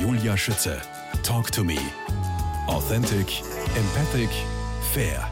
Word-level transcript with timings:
Julia 0.00 0.36
Schütze. 0.36 0.80
Talk 1.24 1.50
to 1.50 1.64
me. 1.64 1.76
Authentic, 2.68 3.42
empathic, 3.76 4.30
fair. 4.92 5.28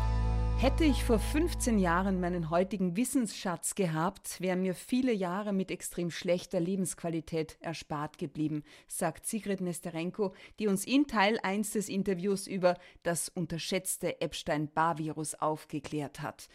Hätte 0.59 0.83
ich 0.83 1.05
vor 1.05 1.21
15 1.21 1.79
Jahren 1.79 2.19
meinen 2.19 2.51
heutigen 2.51 2.97
Wissensschatz 2.97 3.77
gehabt, 3.77 4.41
wären 4.41 4.63
mir 4.63 4.75
viele 4.75 5.13
Jahre 5.13 5.53
mit 5.53 5.71
extrem 5.71 6.11
schlechter 6.11 6.59
Lebensqualität 6.59 7.57
erspart 7.61 8.19
geblieben, 8.19 8.65
sagt 8.89 9.27
Sigrid 9.27 9.61
Nesterenko, 9.61 10.35
die 10.59 10.67
uns 10.67 10.85
in 10.85 11.07
Teil 11.07 11.39
1 11.45 11.71
des 11.71 11.89
Interviews 11.89 12.49
über 12.49 12.77
das 13.05 13.29
unterschätzte 13.29 14.21
Epstein-Barr-Virus 14.21 15.37
aufgeklärt 15.37 16.23
hat. 16.23 16.49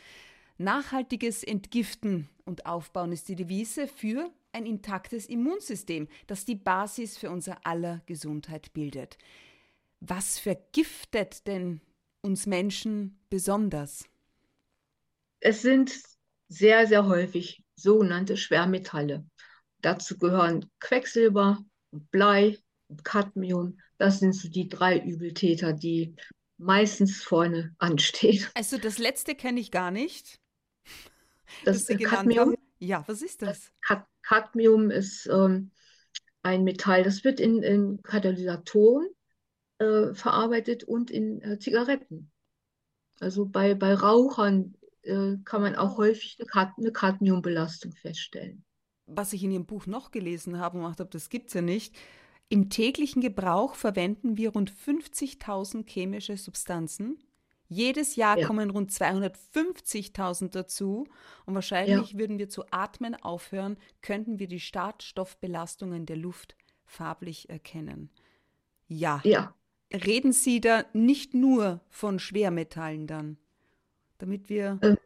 Nachhaltiges 0.58 1.44
Entgiften 1.44 2.28
und 2.44 2.66
Aufbauen 2.66 3.14
ist 3.14 3.30
die 3.30 3.36
Devise 3.36 3.88
für 3.88 4.30
ein 4.54 4.66
intaktes 4.66 5.26
Immunsystem, 5.26 6.08
das 6.28 6.46
die 6.46 6.56
Basis 6.56 7.18
für 7.18 7.30
unser 7.30 7.66
aller 7.66 8.02
Gesundheit 8.06 8.74
bildet. 8.74 9.18
Was 10.00 10.40
vergiftet 10.40 11.48
denn 11.48 11.82
uns 12.22 12.46
Menschen 12.46 13.20
besonders? 13.30 14.06
Es 15.40 15.62
sind 15.62 15.94
sehr, 16.48 16.88
sehr 16.88 17.08
häufig 17.08 17.64
sogenannte 17.76 18.38
Schwermetalle. 18.38 19.26
Dazu 19.82 20.18
gehören 20.18 20.70
Quecksilber 20.80 21.64
Blei 21.92 22.58
und 22.88 23.04
Cadmium. 23.04 23.80
Das 23.98 24.20
sind 24.20 24.34
so 24.34 24.50
die 24.50 24.70
drei 24.70 25.00
Übeltäter, 25.00 25.74
die 25.74 26.16
meistens 26.58 27.24
vorne 27.24 27.76
anstehen. 27.80 28.46
Also 28.54 28.78
das 28.78 28.98
letzte 28.98 29.36
kenne 29.36 29.60
ich 29.60 29.72
gar 29.72 29.92
nicht. 29.92 30.40
Das, 31.64 31.86
das 31.86 31.98
Cadmium. 31.98 32.56
Ja, 32.80 33.04
was 33.08 33.22
ist 33.22 33.42
das? 33.42 33.72
das 33.88 34.02
Cadmium 34.32 34.92
ist 34.92 35.28
ähm, 35.28 35.72
ein 36.42 36.64
Metall, 36.64 37.04
das 37.04 37.26
wird 37.26 37.42
in, 37.42 37.62
in 37.64 38.02
Katalysatoren 38.02 39.10
äh, 39.80 40.14
verarbeitet 40.14 40.86
und 40.86 41.12
in 41.12 41.42
äh, 41.42 41.60
Zigaretten. 41.60 42.32
Also 43.20 43.46
bei, 43.46 43.76
bei 43.76 43.94
Rauchern 43.94 44.76
äh, 45.02 45.36
kann 45.44 45.62
man 45.62 45.76
auch 45.76 45.98
häufig 45.98 46.38
eine, 46.40 46.48
Cad 46.48 46.72
eine 46.78 46.94
Cadmiumbelastung 46.94 47.92
feststellen. 47.92 48.64
Was 49.06 49.34
ich 49.34 49.44
in 49.44 49.52
Ihrem 49.52 49.66
Buch 49.66 49.86
noch 49.86 50.12
gelesen 50.12 50.60
habe 50.60 50.78
und 50.78 50.86
gedacht 50.86 51.02
habe, 51.02 51.10
das 51.10 51.28
gibt 51.28 51.50
es 51.50 51.56
ja 51.56 51.62
nicht. 51.62 51.94
Im 52.48 52.70
täglichen 52.70 53.22
Gebrauch 53.22 53.76
verwenden 53.76 54.38
wir 54.38 54.52
rund 54.52 54.72
50.000 54.72 55.86
chemische 55.90 56.38
Substanzen. 56.38 57.20
Jedes 57.74 58.18
Jahr 58.18 58.38
ja. 58.38 58.46
kommen 58.46 58.70
rund 58.70 58.92
250.000 58.92 60.50
dazu 60.50 61.08
und 61.46 61.56
wahrscheinlich 61.56 62.12
ja. 62.12 62.20
würden 62.20 62.38
wir 62.38 62.50
zu 62.50 62.66
atmen 62.70 63.16
aufhören, 63.16 63.78
könnten 64.02 64.40
wir 64.40 64.50
die 64.50 64.60
Startstoffbelastungen 64.60 66.06
der 66.06 66.18
Luft 66.18 66.58
farblich 66.86 67.50
erkennen. 67.50 68.10
Ja. 68.90 69.22
Ja. 69.24 69.56
Reden 69.94 70.34
Sie 70.34 70.60
da 70.60 70.84
nicht 70.92 71.34
nur 71.34 71.80
von 71.88 72.20
Schwermetallen 72.20 73.08
dann, 73.08 73.38
damit 74.18 74.50
wir 74.50 74.78
ähm, 74.82 74.98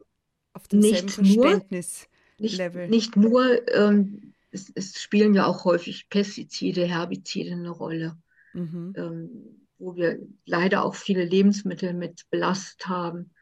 auf 0.52 0.66
demselben 0.66 1.08
Verständnislevel. 1.08 2.88
Nicht, 2.88 3.14
nicht, 3.14 3.16
nur, 3.16 3.68
ähm, 3.76 4.34
es, 4.50 4.72
es, 4.74 5.00
spielen 5.00 5.34
ja 5.34 5.46
auch 5.46 5.64
häufig 5.64 6.08
Pestizide, 6.08 6.84
Herbizide 6.84 7.52
eine 7.52 7.70
Rolle. 7.70 8.18
Mhm. 8.54 8.92
Ähm, 8.96 9.65
wo 9.78 9.96
wir 9.96 10.18
leider 10.44 10.84
auch 10.84 10.94
viele 10.94 11.24
Lebensmittel 11.24 11.94
mit 11.94 12.24
belastet 12.30 12.88
haben. 12.88 13.32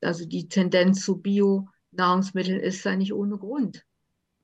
Also 0.00 0.26
die 0.26 0.48
Tendenz 0.48 1.04
zu 1.04 1.20
Bio-Nahrungsmitteln 1.20 2.60
ist 2.60 2.84
ja 2.84 2.96
nicht 2.96 3.12
ohne 3.12 3.38
Grund. 3.38 3.84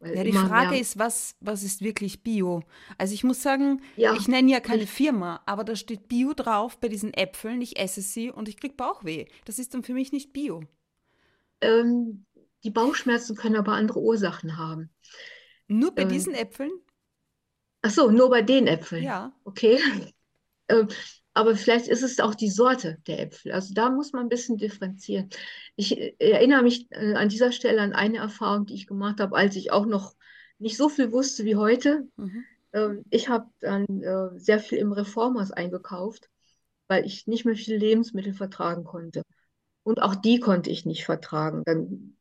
Ja, 0.04 0.24
die 0.24 0.32
Frage 0.32 0.78
ist, 0.78 0.98
was, 0.98 1.36
was 1.40 1.62
ist 1.62 1.80
wirklich 1.80 2.24
Bio? 2.24 2.64
Also 2.98 3.14
ich 3.14 3.22
muss 3.22 3.40
sagen, 3.40 3.82
ja, 3.96 4.14
ich 4.14 4.26
nenne 4.26 4.50
ja 4.50 4.58
keine 4.58 4.88
Firma, 4.88 5.40
aber 5.46 5.62
da 5.62 5.76
steht 5.76 6.08
Bio 6.08 6.32
drauf 6.34 6.78
bei 6.80 6.88
diesen 6.88 7.14
Äpfeln, 7.14 7.60
ich 7.60 7.78
esse 7.78 8.00
sie 8.00 8.30
und 8.30 8.48
ich 8.48 8.56
kriege 8.56 8.74
Bauchweh. 8.74 9.26
Das 9.44 9.60
ist 9.60 9.74
dann 9.74 9.84
für 9.84 9.94
mich 9.94 10.10
nicht 10.10 10.32
Bio. 10.32 10.64
Ähm, 11.61 12.27
die 12.64 12.70
Bauchschmerzen 12.70 13.36
können 13.36 13.55
aber 13.55 13.72
andere 13.74 14.00
Ursachen 14.00 14.56
haben. 14.56 14.90
Nur 15.68 15.94
bei 15.94 16.02
ähm, 16.02 16.08
diesen 16.08 16.34
Äpfeln? 16.34 16.72
Ach 17.82 17.90
so, 17.90 18.11
nur 18.11 18.28
bei 18.28 18.42
den 18.42 18.66
Äpfeln. 18.66 19.05
Ja. 19.05 19.32
Okay. 19.44 19.78
Ähm, 20.72 20.88
aber 21.34 21.56
vielleicht 21.56 21.88
ist 21.88 22.02
es 22.02 22.20
auch 22.20 22.34
die 22.34 22.50
Sorte 22.50 22.98
der 23.06 23.20
Äpfel. 23.20 23.52
Also 23.52 23.72
da 23.74 23.90
muss 23.90 24.12
man 24.12 24.22
ein 24.22 24.28
bisschen 24.28 24.58
differenzieren. 24.58 25.30
Ich 25.77 25.98
äh, 25.98 26.14
erinnere 26.18 26.62
mich 26.62 26.88
äh, 26.90 27.14
an 27.14 27.28
dieser 27.28 27.52
Stelle 27.52 27.80
an 27.80 27.92
eine 27.92 28.18
Erfahrung, 28.18 28.66
die 28.66 28.74
ich 28.74 28.86
gemacht 28.86 29.20
habe, 29.20 29.36
als 29.36 29.56
ich 29.56 29.72
auch 29.72 29.86
noch 29.86 30.14
nicht 30.58 30.77
so 30.77 30.88
viel 30.88 31.12
wusste 31.12 31.44
wie 31.44 31.56
heute. 31.56 32.06
Mhm. 32.16 32.44
Ähm, 32.72 33.05
ich 33.11 33.28
habe 33.28 33.46
dann 33.61 34.02
äh, 34.02 34.38
sehr 34.38 34.61
viel 34.61 34.78
im 34.78 34.92
Reformers 34.92 35.52
eingekauft, 35.52 36.28
weil 36.88 37.06
ich 37.06 37.27
nicht 37.27 37.44
mehr 37.44 37.56
viele 37.56 37.78
Lebensmittel 37.78 38.34
vertragen 38.34 38.84
konnte. 38.84 39.22
Und 39.84 40.00
auch 40.00 40.14
die 40.14 40.38
konnte 40.38 40.70
ich 40.70 40.84
nicht 40.84 41.05
vertragen. 41.05 41.62
Dann 41.64 42.16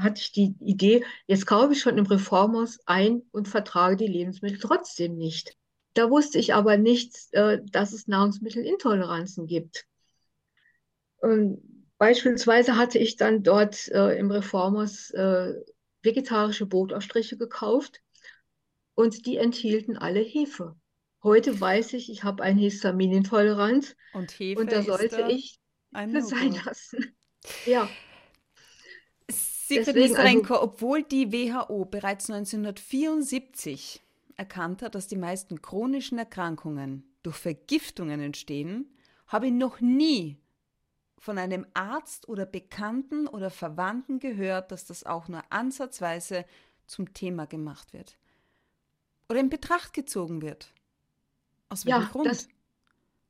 hatte 0.00 0.20
ich 0.20 0.32
die 0.32 0.54
Idee, 0.60 1.04
jetzt 1.26 1.46
kaufe 1.46 1.72
ich 1.72 1.80
schon 1.80 1.96
im 1.96 2.06
Reformers 2.06 2.80
ein 2.86 3.22
und 3.30 3.48
vertrage 3.48 3.96
die 3.96 4.06
Lebensmittel 4.06 4.58
trotzdem 4.58 5.16
nicht. 5.16 5.57
Da 5.94 6.10
wusste 6.10 6.38
ich 6.38 6.54
aber 6.54 6.76
nicht, 6.76 7.16
äh, 7.32 7.60
dass 7.70 7.92
es 7.92 8.06
Nahrungsmittelintoleranzen 8.06 9.46
gibt. 9.46 9.86
Beispielsweise 11.98 12.76
hatte 12.76 12.98
ich 12.98 13.16
dann 13.16 13.42
dort 13.42 13.88
äh, 13.88 14.16
im 14.16 14.30
Reformers 14.30 15.10
äh, 15.10 15.54
vegetarische 16.02 16.66
Brotaufstriche 16.66 17.36
gekauft 17.36 18.00
und 18.94 19.26
die 19.26 19.36
enthielten 19.36 19.96
alle 19.96 20.20
Hefe. 20.20 20.76
Heute 21.24 21.60
weiß 21.60 21.94
ich, 21.94 22.10
ich 22.10 22.22
habe 22.22 22.44
eine 22.44 22.60
Histaminintoleranz 22.60 23.96
und, 24.12 24.30
Hefe 24.30 24.60
und 24.60 24.70
da 24.70 24.82
sollte 24.82 25.16
da 25.16 25.28
ich 25.28 25.58
Hefe 25.92 26.22
sein 26.22 26.52
lassen. 26.64 27.16
Ja. 27.66 27.88
Sigrid 29.28 29.88
Deswegen, 29.88 30.16
also, 30.16 30.62
obwohl 30.62 31.02
die 31.02 31.32
WHO 31.32 31.84
bereits 31.84 32.30
1974 32.30 34.00
erkannt 34.38 34.82
hat, 34.82 34.94
dass 34.94 35.08
die 35.08 35.16
meisten 35.16 35.60
chronischen 35.60 36.18
Erkrankungen 36.18 37.04
durch 37.22 37.36
Vergiftungen 37.36 38.20
entstehen, 38.20 38.88
habe 39.26 39.48
ich 39.48 39.52
noch 39.52 39.80
nie 39.80 40.38
von 41.18 41.36
einem 41.38 41.66
Arzt 41.74 42.28
oder 42.28 42.46
Bekannten 42.46 43.26
oder 43.26 43.50
Verwandten 43.50 44.20
gehört, 44.20 44.70
dass 44.70 44.86
das 44.86 45.04
auch 45.04 45.28
nur 45.28 45.42
ansatzweise 45.50 46.44
zum 46.86 47.12
Thema 47.12 47.46
gemacht 47.46 47.92
wird. 47.92 48.16
Oder 49.28 49.40
in 49.40 49.50
Betracht 49.50 49.92
gezogen 49.92 50.40
wird. 50.40 50.72
Aus 51.68 51.84
welchem 51.84 52.02
ja, 52.02 52.08
Grund? 52.08 52.26
Das, 52.28 52.48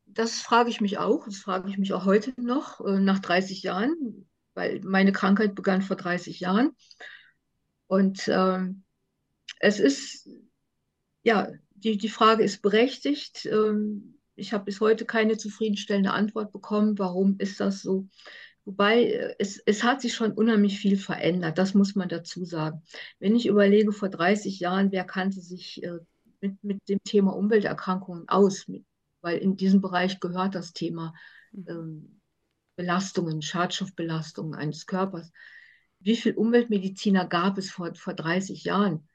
das 0.07 0.41
frage 0.41 0.71
ich 0.71 0.81
mich 0.81 0.99
auch. 0.99 1.25
Das 1.25 1.39
frage 1.39 1.69
ich 1.71 1.79
mich 1.79 1.93
auch 1.93 2.05
heute 2.05 2.39
noch, 2.41 2.81
äh, 2.81 3.01
nach 3.01 3.19
30 3.19 3.63
Jahren, 3.63 4.29
weil 4.55 4.81
meine 4.85 5.13
Krankheit 5.13 5.55
begann 5.55 5.83
vor 5.83 5.97
30 5.97 6.39
Jahren. 6.39 6.77
Und 7.89 8.29
ähm, 8.29 8.85
es 9.59 9.81
ist 9.81 10.29
ja, 11.29 11.53
die, 11.75 11.99
die 11.99 12.09
Frage 12.09 12.43
ist 12.43 12.63
berechtigt. 12.63 13.45
Ähm, 13.45 14.19
ich 14.35 14.55
habe 14.55 14.65
bis 14.65 14.81
heute 14.81 15.05
keine 15.05 15.37
zufriedenstellende 15.37 16.13
Antwort 16.13 16.53
bekommen. 16.53 16.99
Warum 16.99 17.37
ist 17.39 17.61
das 17.61 17.83
so? 17.83 18.09
Wobei 18.65 19.05
äh, 19.05 19.35
es, 19.39 19.59
es 19.59 19.85
hat 19.85 20.01
sich 20.01 20.15
schon 20.15 20.33
unheimlich 20.33 20.79
viel 20.79 20.97
verändert, 20.97 21.59
das 21.59 21.75
muss 21.75 21.95
man 21.95 22.09
dazu 22.09 22.47
sagen. 22.47 22.83
Wenn 23.19 23.37
ich 23.37 23.47
überlege, 23.47 23.93
vor 23.93 24.09
30 24.09 24.59
Jahren, 24.59 24.91
wer 24.91 25.05
kannte 25.05 25.43
sich 25.43 25.83
äh, 25.83 25.99
mit, 26.41 26.65
mit 26.65 26.89
dem 26.89 27.03
Thema 27.05 27.37
Umwelterkrankungen 27.37 28.27
aus? 28.31 28.65
Weil 29.21 29.37
in 29.37 29.59
diesem 29.59 29.83
Bereich 29.83 30.21
gehört 30.21 30.55
das 30.55 30.73
Thema 30.73 31.13
mhm. 31.53 31.67
ähm, 31.69 32.21
Belastungen, 32.75 33.43
Schadstoffbelastungen 33.43 34.55
eines 34.55 34.87
Körpers. 34.87 35.31
Wie 36.01 36.17
viele 36.17 36.37
Umweltmediziner 36.37 37.27
gab 37.27 37.59
es 37.59 37.71
vor, 37.71 37.95
vor 37.97 38.15
30 38.15 38.65
Jahren? 38.65 39.07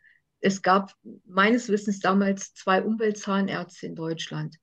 Es 0.44 0.62
gab 0.62 0.94
meines 1.26 1.70
Wissens 1.70 2.02
damals 2.02 2.54
zwei 2.54 2.84
Umweltzahnärzte 2.84 3.88
in 3.88 3.96
Deutschland. 3.96 4.58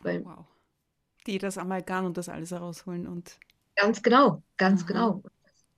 Weil, 0.00 0.24
wow. 0.24 0.44
Die 1.24 1.38
das 1.38 1.56
Amalgam 1.56 2.06
und 2.06 2.16
das 2.16 2.28
alles 2.28 2.50
herausholen 2.50 3.06
und. 3.06 3.38
Ganz 3.76 4.02
genau, 4.02 4.42
ganz 4.56 4.82
Aha. 4.82 4.88
genau. 4.88 5.22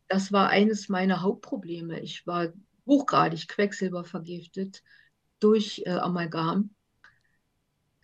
Das 0.09 0.33
war 0.33 0.49
eines 0.49 0.89
meiner 0.89 1.21
Hauptprobleme. 1.21 2.01
Ich 2.01 2.27
war 2.27 2.49
hochgradig 2.87 3.47
quecksilbervergiftet 3.47 4.83
durch 5.39 5.83
äh, 5.85 5.91
Amalgam. 5.91 6.71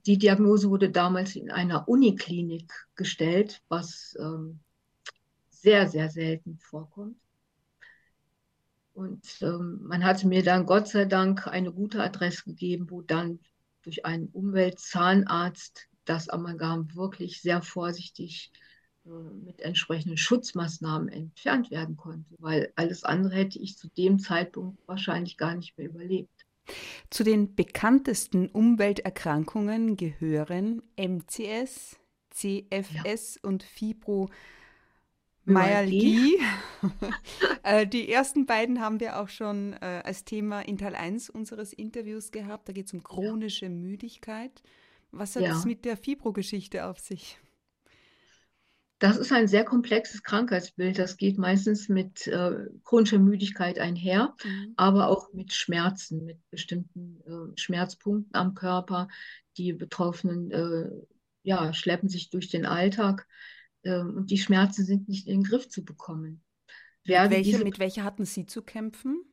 Die 0.05 0.19
Diagnose 0.19 0.69
wurde 0.69 0.91
damals 0.91 1.35
in 1.35 1.51
einer 1.51 1.89
Uniklinik 1.89 2.71
gestellt, 2.95 3.63
was 3.69 4.15
ähm, 4.21 4.61
sehr, 5.49 5.89
sehr 5.89 6.11
selten 6.11 6.59
vorkommt. 6.59 7.17
Und 8.97 9.27
ähm, 9.43 9.81
man 9.83 10.05
hatte 10.05 10.27
mir 10.27 10.43
dann 10.43 10.65
Gott 10.65 10.89
sei 10.89 11.05
Dank 11.05 11.47
eine 11.47 11.71
gute 11.71 12.03
Adresse 12.03 12.45
gegeben, 12.45 12.87
wo 12.89 13.03
dann 13.03 13.41
durch 13.83 14.07
einen 14.07 14.29
Umweltzahnarzt 14.29 15.87
das 16.07 16.31
Amalgam 16.31 16.89
wirklich 16.95 17.43
sehr 17.43 17.61
vorsichtig 17.61 18.51
äh, 19.05 19.11
mit 19.45 19.61
entsprechenden 19.61 20.17
Schutzmaßnahmen 20.17 21.11
entfernt 21.11 21.71
werden 21.71 21.99
konnte, 21.99 22.35
weil 22.39 22.73
alles 22.75 23.05
andere 23.05 23.35
hätte 23.35 23.59
ich 23.59 23.77
zu 23.77 23.89
dem 23.89 24.19
Zeitpunkt 24.19 24.79
wahrscheinlich 24.89 25.37
gar 25.37 25.55
nicht 25.55 25.77
mehr 25.77 25.91
überlebt. 25.91 26.47
Zu 27.11 27.23
den 27.23 27.55
bekanntesten 27.55 28.49
Umwelterkrankungen 28.49 29.99
gehören 29.99 30.81
MCS, 30.97 31.99
CFS 32.31 33.35
ja. 33.35 33.41
und 33.43 33.63
Fibromyalgie. 35.47 36.39
Äh, 37.63 37.85
die 37.85 38.09
ersten 38.09 38.47
beiden 38.47 38.81
haben 38.81 39.01
wir 39.01 39.19
auch 39.19 39.29
schon 39.29 39.73
äh, 39.73 40.03
als 40.05 40.25
Thema 40.25 40.61
in 40.61 40.79
Teil 40.79 40.95
1 40.95 41.31
unseres 41.31 41.73
Interviews 41.73 42.31
gehabt. 42.31 42.69
Da 42.69 42.73
geht 42.73 42.87
es 42.87 42.93
um 42.93 43.03
chronische 43.03 43.65
ja. 43.65 43.71
Müdigkeit. 43.73 44.63
Was 45.11 45.35
hat 45.35 45.43
es 45.43 45.65
mit 45.65 45.85
der 45.85 45.97
Fibrogeschichte 45.97 46.87
auf 46.87 47.01
sich? 47.01 47.39
Das 48.99 49.17
ist 49.17 49.33
ein 49.33 49.49
sehr 49.49 49.65
komplexes 49.65 50.23
Krankheitsbild. 50.23 50.99
Das 50.99 51.17
geht 51.17 51.39
meistens 51.39 51.89
mit 51.89 52.27
äh, 52.29 52.53
chronischer 52.85 53.19
Müdigkeit 53.19 53.79
einher, 53.79 54.35
mhm. 54.45 54.75
aber 54.77 55.09
auch 55.09 55.33
mit 55.33 55.53
Schmerzen, 55.53 56.25
mit 56.25 56.39
bestimmten 56.51 57.21
äh, 57.27 57.59
Schmerzpunkten 57.59 58.35
am 58.35 58.55
Körper. 58.55 59.09
Die 59.57 59.73
Betroffenen 59.73 60.51
äh, 60.51 60.89
ja, 61.43 61.75
schleppen 61.75 62.09
sich 62.09 62.31
durch 62.31 62.49
den 62.49 62.65
Alltag 62.65 63.27
und 63.95 64.31
die 64.31 64.39
Schmerzen 64.39 64.85
sind 64.85 65.09
nicht 65.09 65.27
in 65.27 65.41
den 65.41 65.45
Griff 65.45 65.69
zu 65.69 65.85
bekommen. 65.85 66.43
Mit 67.05 67.31
welche, 67.31 67.43
diese, 67.43 67.65
mit 67.65 67.79
welcher 67.79 68.05
hatten 68.05 68.25
Sie 68.25 68.47
zu 68.47 68.63
kämpfen? 68.63 69.25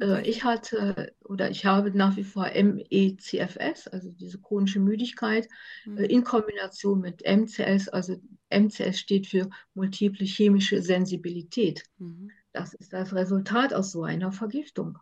Äh, 0.00 0.28
ich 0.28 0.44
hatte 0.44 1.14
oder 1.24 1.50
ich 1.50 1.64
habe 1.66 1.90
nach 1.90 2.16
wie 2.16 2.24
vor 2.24 2.50
MECFS, 2.50 3.88
also 3.88 4.10
diese 4.10 4.40
chronische 4.40 4.80
Müdigkeit, 4.80 5.48
mhm. 5.84 5.98
in 5.98 6.24
Kombination 6.24 7.00
mit 7.00 7.22
MCS, 7.24 7.88
also 7.88 8.16
MCS 8.50 8.98
steht 8.98 9.26
für 9.26 9.48
multiple 9.74 10.26
chemische 10.26 10.82
Sensibilität. 10.82 11.84
Mhm. 11.98 12.30
Das 12.52 12.74
ist 12.74 12.92
das 12.92 13.14
Resultat 13.14 13.72
aus 13.74 13.92
so 13.92 14.02
einer 14.02 14.32
Vergiftung. 14.32 14.98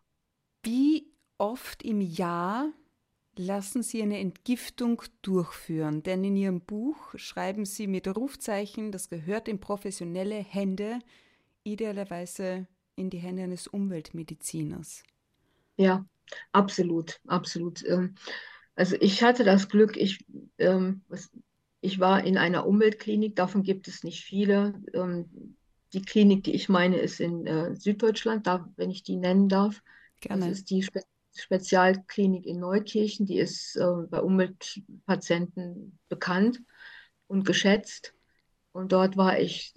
Wie 0.62 1.06
oft 1.38 1.82
im 1.82 2.00
Jahr 2.00 2.72
lassen 3.38 3.82
Sie 3.82 4.02
eine 4.02 4.18
Entgiftung 4.18 5.02
durchführen? 5.22 6.02
Denn 6.02 6.24
in 6.24 6.36
Ihrem 6.36 6.60
Buch 6.60 6.96
schreiben 7.16 7.64
Sie 7.64 7.86
mit 7.86 8.08
Rufzeichen, 8.08 8.92
das 8.92 9.08
gehört 9.08 9.48
in 9.48 9.60
professionelle 9.60 10.36
Hände, 10.36 10.98
idealerweise 11.64 12.66
in 12.96 13.10
die 13.10 13.18
Hände 13.18 13.44
eines 13.44 13.66
Umweltmediziners. 13.66 15.04
Ja, 15.76 16.04
absolut, 16.52 17.20
absolut. 17.26 17.84
Ähm, 17.86 18.16
also 18.74 18.96
ich 19.00 19.22
hatte 19.22 19.44
das 19.44 19.68
Glück, 19.68 19.96
ich, 19.96 20.24
ähm, 20.58 21.02
ich 21.80 22.00
war 22.00 22.24
in 22.24 22.36
einer 22.36 22.66
Umweltklinik, 22.66 23.36
davon 23.36 23.62
gibt 23.62 23.88
es 23.88 24.02
nicht 24.04 24.24
viele. 24.24 24.80
Ähm, 24.92 25.56
die 25.92 26.02
Klinik, 26.02 26.44
die 26.44 26.54
ich 26.54 26.68
meine, 26.68 26.98
ist 26.98 27.20
in 27.20 27.46
äh, 27.46 27.74
Süddeutschland, 27.74 28.46
da, 28.46 28.68
wenn 28.76 28.90
ich 28.90 29.02
die 29.02 29.16
nennen 29.16 29.48
darf. 29.48 29.82
Gerne. 30.20 30.48
Das 30.48 30.58
ist 30.58 30.70
die 30.70 30.86
Spezialklinik 31.40 32.46
in 32.46 32.60
Neukirchen, 32.60 33.26
die 33.26 33.38
ist 33.38 33.76
äh, 33.76 34.06
bei 34.08 34.20
Umweltpatienten 34.20 35.98
bekannt 36.08 36.60
und 37.26 37.44
geschätzt. 37.44 38.14
Und 38.72 38.92
dort 38.92 39.16
war 39.16 39.38
ich 39.38 39.74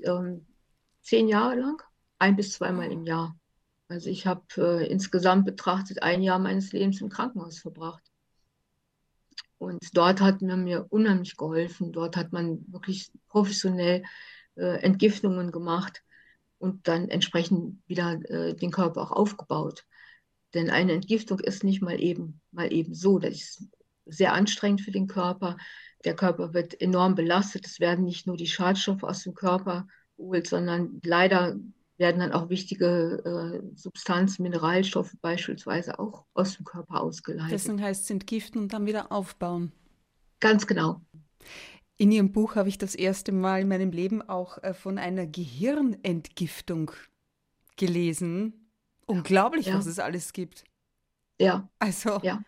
zehn 1.02 1.28
Jahre 1.28 1.56
lang 1.56 1.82
ein 2.20 2.36
bis 2.36 2.54
zweimal 2.54 2.92
im 2.92 3.06
Jahr. 3.06 3.36
Also 3.88 4.10
ich 4.10 4.26
habe 4.26 4.44
äh, 4.58 4.88
insgesamt 4.88 5.46
betrachtet 5.46 6.04
ein 6.04 6.22
Jahr 6.22 6.40
meines 6.40 6.72
Lebens 6.72 7.02
im 7.02 7.10
Krankenhaus 7.10 7.60
verbracht. 7.60 8.04
Und 9.58 9.80
dort 9.94 10.22
hat 10.22 10.42
man 10.42 10.64
mir 10.64 10.86
unheimlich 10.90 11.36
geholfen. 11.36 11.92
Dort 11.92 12.16
hat 12.16 12.32
man 12.32 12.66
wirklich 12.72 13.12
professionell 13.28 14.04
äh, 14.56 14.82
Entgiftungen 14.82 15.52
gemacht 15.52 16.04
und 16.58 16.88
dann 16.88 17.10
entsprechend 17.10 17.82
wieder 17.88 18.14
äh, 18.30 18.56
den 18.56 18.72
Körper 18.72 19.02
auch 19.02 19.12
aufgebaut. 19.12 19.86
Denn 20.54 20.70
eine 20.70 20.94
Entgiftung 20.94 21.40
ist 21.40 21.64
nicht 21.64 21.82
mal 21.82 22.00
eben, 22.02 22.42
mal 22.52 22.72
eben 22.72 22.94
so. 22.94 23.20
Das 23.20 23.34
ist 23.34 23.68
sehr 24.06 24.34
anstrengend 24.34 24.82
für 24.82 24.92
den 24.92 25.08
Körper. 25.08 25.58
Der 26.04 26.16
Körper 26.16 26.54
wird 26.54 26.80
enorm 26.82 27.16
belastet. 27.16 27.66
Es 27.66 27.80
werden 27.80 28.06
nicht 28.06 28.28
nur 28.28 28.38
die 28.38 28.48
Schadstoffe 28.48 29.04
aus 29.04 29.24
dem 29.24 29.34
Körper 29.34 29.88
geholt, 30.18 30.48
sondern 30.48 31.00
leider 31.04 31.56
werden 31.98 32.20
dann 32.20 32.32
auch 32.32 32.50
wichtige 32.50 33.22
äh, 33.24 33.78
Substanzen, 33.78 34.44
Mineralstoffe 34.44 35.16
beispielsweise 35.22 36.00
auch 36.00 36.26
aus 36.34 36.58
dem 36.58 36.66
Körper 36.66 37.02
ausgeleitet. 37.02 37.52
Deswegen 37.52 37.82
heißt 37.82 38.04
es 38.04 38.10
entgiften 38.10 38.60
und 38.60 38.74
dann 38.74 38.88
wieder 38.88 39.12
aufbauen. 39.12 39.72
Ganz 40.40 40.66
genau. 40.66 41.02
In 41.98 42.12
Ihrem 42.12 42.32
Buch 42.32 42.56
habe 42.56 42.68
ich 42.68 42.80
das 42.80 42.96
erste 42.96 43.32
Mal 43.32 43.62
in 43.62 43.68
meinem 43.68 43.92
Leben 43.92 44.28
auch 44.28 44.58
äh, 44.64 44.74
von 44.74 44.98
einer 44.98 45.28
Gehirnentgiftung 45.28 46.92
gelesen. 47.78 48.61
Unglaublich, 49.06 49.68
ja. 49.68 49.78
was 49.78 49.86
es 49.86 50.00
alles 50.00 50.34
gibt. 50.34 50.64
Ja. 51.40 51.68
Also, 51.80 52.20
ja. 52.24 52.42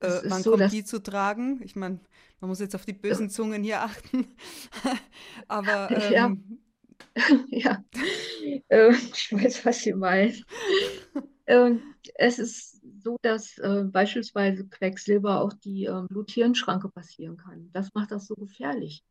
Äh, 0.00 0.28
man 0.28 0.42
so, 0.42 0.52
kommt 0.52 0.72
die 0.72 0.84
zu 0.84 1.02
tragen. 1.02 1.60
Ich 1.62 1.76
meine, 1.76 2.00
man 2.40 2.48
muss 2.48 2.60
jetzt 2.60 2.74
auf 2.74 2.84
die 2.84 2.92
bösen 2.92 3.30
Zungen 3.30 3.62
hier 3.62 3.82
achten. 3.82 4.26
Aber 5.48 5.90
ähm, 6.12 6.60
ja. 7.50 7.84
ja, 7.84 7.84
äh, 8.68 8.90
ich 8.90 9.32
weiß, 9.32 9.64
was 9.64 9.80
Sie 9.80 9.92
meinen. 9.92 10.44
äh, 11.46 11.72
es 12.14 12.38
ist 12.38 12.80
so, 13.02 13.16
dass 13.22 13.58
äh, 13.58 13.84
beispielsweise 13.84 14.66
Quecksilber 14.66 15.40
auch 15.40 15.52
die 15.52 15.84
ähm, 15.84 16.06
Blut-Hirn-Schranke 16.08 16.88
passieren 16.88 17.36
kann. 17.36 17.70
Das 17.72 17.92
macht 17.94 18.10
das 18.10 18.26
so 18.26 18.34
gefährlich. 18.34 19.04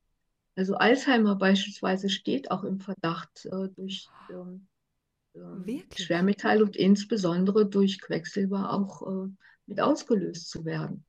Also 0.56 0.76
Alzheimer 0.76 1.36
beispielsweise 1.36 2.10
steht 2.10 2.52
auch 2.52 2.64
im 2.64 2.80
Verdacht 2.80 3.46
äh, 3.46 3.70
durch 3.76 4.10
ähm, 4.30 4.68
ähm, 5.36 5.84
Schwermetall 5.96 6.62
und 6.62 6.76
insbesondere 6.76 7.66
durch 7.66 8.02
Quecksilber 8.02 8.74
auch 8.74 9.02
äh, 9.08 9.30
mit 9.66 9.80
ausgelöst 9.80 10.50
zu 10.50 10.66
werden. 10.66 11.06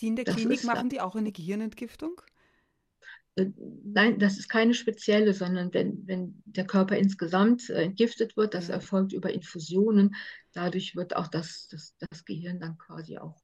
Die 0.00 0.08
in 0.08 0.16
der 0.16 0.24
das 0.24 0.36
Klinik 0.36 0.64
machen 0.64 0.88
die 0.88 1.00
auch 1.00 1.16
eine 1.16 1.32
Gehirnentgiftung? 1.32 2.20
Äh, 3.36 3.46
nein, 3.84 4.18
das 4.18 4.38
ist 4.38 4.48
keine 4.48 4.74
spezielle, 4.74 5.34
sondern 5.34 5.72
wenn, 5.74 6.06
wenn 6.06 6.42
der 6.44 6.66
Körper 6.66 6.96
insgesamt 6.96 7.70
äh, 7.70 7.82
entgiftet 7.82 8.36
wird, 8.36 8.54
das 8.54 8.68
erfolgt 8.68 9.12
über 9.12 9.32
Infusionen. 9.32 10.14
Dadurch 10.52 10.96
wird 10.96 11.16
auch 11.16 11.28
das, 11.28 11.68
das, 11.68 11.96
das 11.98 12.24
Gehirn 12.24 12.60
dann 12.60 12.78
quasi 12.78 13.18
auch. 13.18 13.42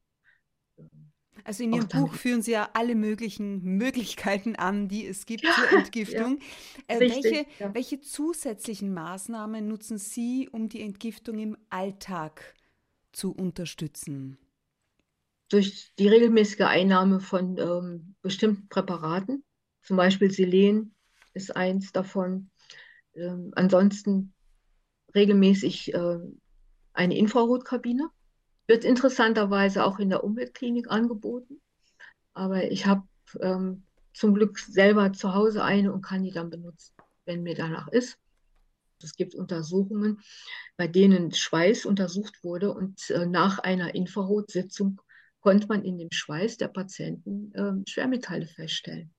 Also 1.43 1.65
in 1.65 1.73
Ihrem 1.73 1.89
Buch 1.89 2.15
führen 2.15 2.43
Sie 2.43 2.53
ja 2.53 2.71
alle 2.75 2.95
möglichen 2.95 3.63
Möglichkeiten 3.63 4.57
an, 4.57 4.89
die 4.89 5.07
es 5.07 5.27
gibt 5.27 5.45
ja, 5.45 5.53
zur 5.53 5.79
Entgiftung. 5.79 6.39
Ja, 6.89 6.95
äh, 6.95 6.97
richtig, 6.99 7.25
welche, 7.25 7.47
ja. 7.59 7.75
welche 7.75 8.01
zusätzlichen 8.01 8.95
Maßnahmen 8.95 9.67
nutzen 9.67 9.99
Sie, 9.99 10.49
um 10.51 10.69
die 10.69 10.83
Entgiftung 10.83 11.39
im 11.39 11.57
Alltag 11.71 12.55
zu 13.13 13.33
unterstützen? 13.33 14.39
Durch 15.49 15.93
die 15.99 16.09
regelmäßige 16.09 16.63
Einnahme 16.63 17.21
von 17.21 17.59
ähm, 17.59 18.15
bestimmten 18.23 18.69
Präparaten, 18.69 19.45
zum 19.83 19.97
Beispiel 19.97 20.31
Selen 20.31 20.95
ist 21.35 21.55
eins 21.55 21.93
davon. 21.93 22.51
Ähm, 23.15 23.53
ansonsten 23.55 24.33
regelmäßig 25.15 25.95
äh, 25.95 26.19
eine 26.93 27.17
Infrarotkabine. 27.17 28.09
Wird 28.67 28.85
interessanterweise 28.85 29.85
auch 29.85 29.99
in 29.99 30.11
der 30.11 30.25
Umweltklinik 30.25 30.91
angeboten. 30.91 31.61
Aber 32.33 32.71
ich 32.71 32.87
habe 32.87 33.03
ähm, 33.41 33.85
zum 34.13 34.35
Glück 34.35 34.59
selber 34.59 35.13
zu 35.13 35.35
Hause 35.35 35.63
eine 35.63 35.93
und 35.93 36.03
kann 36.03 36.23
die 36.23 36.33
dann 36.33 36.51
benutzen, 36.51 36.95
wenn 37.27 37.43
mir 37.43 37.55
danach 37.55 37.89
ist. 37.89 38.19
Es 39.03 39.17
gibt 39.17 39.35
Untersuchungen, 39.35 40.21
bei 40.77 40.89
denen 40.89 41.33
Schweiß 41.33 41.85
untersucht 41.85 42.43
wurde 42.43 42.73
und 42.73 43.11
äh, 43.11 43.27
nach 43.27 43.59
einer 43.59 43.95
Infrarotsitzung 43.95 45.01
konnte 45.41 45.67
man 45.67 45.85
in 45.85 45.99
dem 45.99 46.11
Schweiß 46.11 46.57
der 46.57 46.69
Patienten 46.69 47.53
äh, 47.55 47.91
Schwermetalle 47.91 48.47
feststellen. 48.47 49.14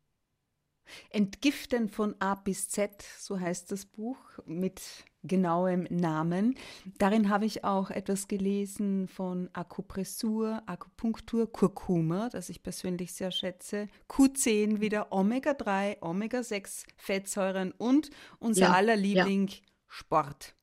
Entgiften 1.10 1.90
von 1.90 2.16
A 2.20 2.36
bis 2.36 2.70
Z, 2.70 3.04
so 3.20 3.40
heißt 3.40 3.72
das 3.72 3.86
Buch 3.86 4.18
mit 4.46 4.82
genauem 5.28 5.88
Namen. 5.90 6.56
Darin 6.98 7.30
habe 7.30 7.46
ich 7.46 7.64
auch 7.64 7.90
etwas 7.90 8.28
gelesen 8.28 9.08
von 9.08 9.50
Akupressur, 9.54 10.62
Akupunktur, 10.66 11.52
Kurkuma, 11.52 12.30
das 12.30 12.50
ich 12.50 12.64
persönlich 12.64 13.14
sehr 13.14 13.32
schätze, 13.32 13.88
Q10 14.10 14.82
wieder, 14.82 15.12
Omega-3, 15.12 16.02
Omega-6 16.02 16.86
Fettsäuren 16.98 17.72
und 17.72 18.10
unser 18.40 18.68
ja, 18.68 18.74
aller 18.74 18.96
Liebling 18.96 19.48
ja. 19.48 19.58
Sport. 19.88 20.56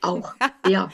Auch, 0.00 0.34
ja. 0.66 0.90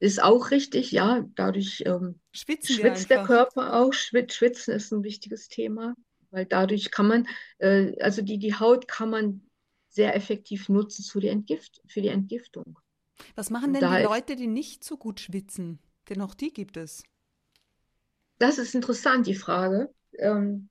Ist 0.00 0.22
auch 0.22 0.50
richtig, 0.50 0.90
ja. 0.90 1.24
Dadurch 1.36 1.84
ähm, 1.86 2.20
schwitzt 2.32 3.08
der 3.08 3.24
Körper 3.24 3.74
auch. 3.74 3.92
Schwitzen 3.92 4.74
ist 4.74 4.92
ein 4.92 5.04
wichtiges 5.04 5.48
Thema 5.48 5.94
weil 6.34 6.46
dadurch 6.46 6.90
kann 6.90 7.08
man, 7.08 7.28
äh, 7.58 7.98
also 8.00 8.22
die, 8.22 8.38
die 8.38 8.54
Haut 8.54 8.88
kann 8.88 9.10
man 9.10 9.42
sehr 9.88 10.14
effektiv 10.16 10.68
nutzen 10.68 11.04
für 11.04 11.20
die, 11.20 11.28
Entgift, 11.28 11.80
für 11.86 12.02
die 12.02 12.08
Entgiftung. 12.08 12.78
Was 13.36 13.50
machen 13.50 13.72
denn 13.72 13.88
die 13.88 14.02
Leute, 14.02 14.34
die 14.34 14.48
nicht 14.48 14.82
so 14.82 14.96
gut 14.96 15.20
schwitzen? 15.20 15.78
Denn 16.08 16.20
auch 16.20 16.34
die 16.34 16.52
gibt 16.52 16.76
es. 16.76 17.04
Das 18.38 18.58
ist 18.58 18.74
interessant, 18.74 19.26
die 19.26 19.36
Frage. 19.36 19.94
Ähm, 20.18 20.68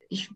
Ich 0.09 0.31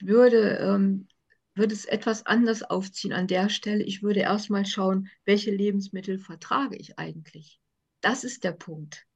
würde 0.00 0.58
ähm, 0.58 1.06
würde 1.54 1.74
es 1.74 1.84
etwas 1.84 2.26
anders 2.26 2.62
aufziehen 2.62 3.12
an 3.12 3.26
der 3.26 3.48
Stelle. 3.48 3.84
Ich 3.84 4.02
würde 4.02 4.20
erstmal 4.20 4.64
schauen, 4.66 5.08
welche 5.24 5.50
Lebensmittel 5.50 6.18
vertrage 6.18 6.76
ich 6.76 6.98
eigentlich. 6.98 7.60
Das 8.00 8.24
ist 8.24 8.44
der 8.44 8.52
Punkt. 8.52 9.06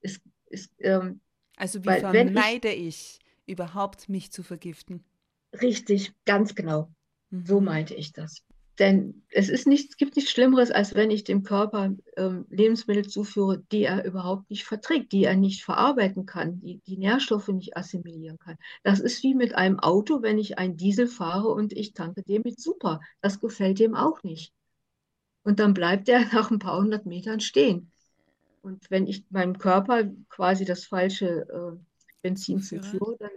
Es, 0.00 0.20
es, 0.46 0.70
ähm, 0.78 1.20
also 1.56 1.82
wie 1.82 1.88
weil, 1.88 2.00
vermeide 2.00 2.72
ich, 2.72 3.18
ich, 3.46 3.52
überhaupt 3.52 4.08
mich 4.08 4.30
zu 4.30 4.42
vergiften? 4.42 5.04
Richtig, 5.60 6.12
ganz 6.24 6.54
genau. 6.54 6.92
Mhm. 7.30 7.46
So 7.46 7.60
meinte 7.60 7.94
ich 7.94 8.12
das. 8.12 8.44
Denn 8.78 9.24
es 9.30 9.48
ist 9.48 9.66
nicht, 9.66 9.90
es 9.90 9.96
gibt 9.96 10.14
nichts 10.14 10.30
Schlimmeres, 10.30 10.70
als 10.70 10.94
wenn 10.94 11.10
ich 11.10 11.24
dem 11.24 11.42
Körper 11.42 11.94
ähm, 12.16 12.46
Lebensmittel 12.48 13.08
zuführe, 13.08 13.58
die 13.72 13.82
er 13.82 14.04
überhaupt 14.04 14.48
nicht 14.50 14.64
verträgt, 14.64 15.10
die 15.12 15.24
er 15.24 15.34
nicht 15.34 15.64
verarbeiten 15.64 16.26
kann, 16.26 16.60
die, 16.60 16.80
die 16.86 16.96
Nährstoffe 16.96 17.48
nicht 17.48 17.76
assimilieren 17.76 18.38
kann. 18.38 18.56
Das 18.84 19.00
ist 19.00 19.22
wie 19.24 19.34
mit 19.34 19.54
einem 19.56 19.80
Auto, 19.80 20.22
wenn 20.22 20.38
ich 20.38 20.58
einen 20.58 20.76
Diesel 20.76 21.08
fahre 21.08 21.48
und 21.48 21.72
ich 21.72 21.92
tanke 21.92 22.22
dem 22.22 22.42
mit 22.44 22.60
Super. 22.60 23.00
Das 23.20 23.40
gefällt 23.40 23.80
dem 23.80 23.96
auch 23.96 24.22
nicht. 24.22 24.52
Und 25.42 25.58
dann 25.58 25.74
bleibt 25.74 26.08
er 26.08 26.20
nach 26.32 26.50
ein 26.50 26.60
paar 26.60 26.78
hundert 26.78 27.04
Metern 27.04 27.40
stehen. 27.40 27.90
Und 28.62 28.90
wenn 28.90 29.06
ich 29.06 29.24
meinem 29.30 29.58
Körper 29.58 30.04
quasi 30.28 30.64
das 30.64 30.84
falsche 30.84 31.48
äh, 31.48 31.76
Benzin 32.22 32.62
zuführe, 32.62 33.16
dann 33.18 33.30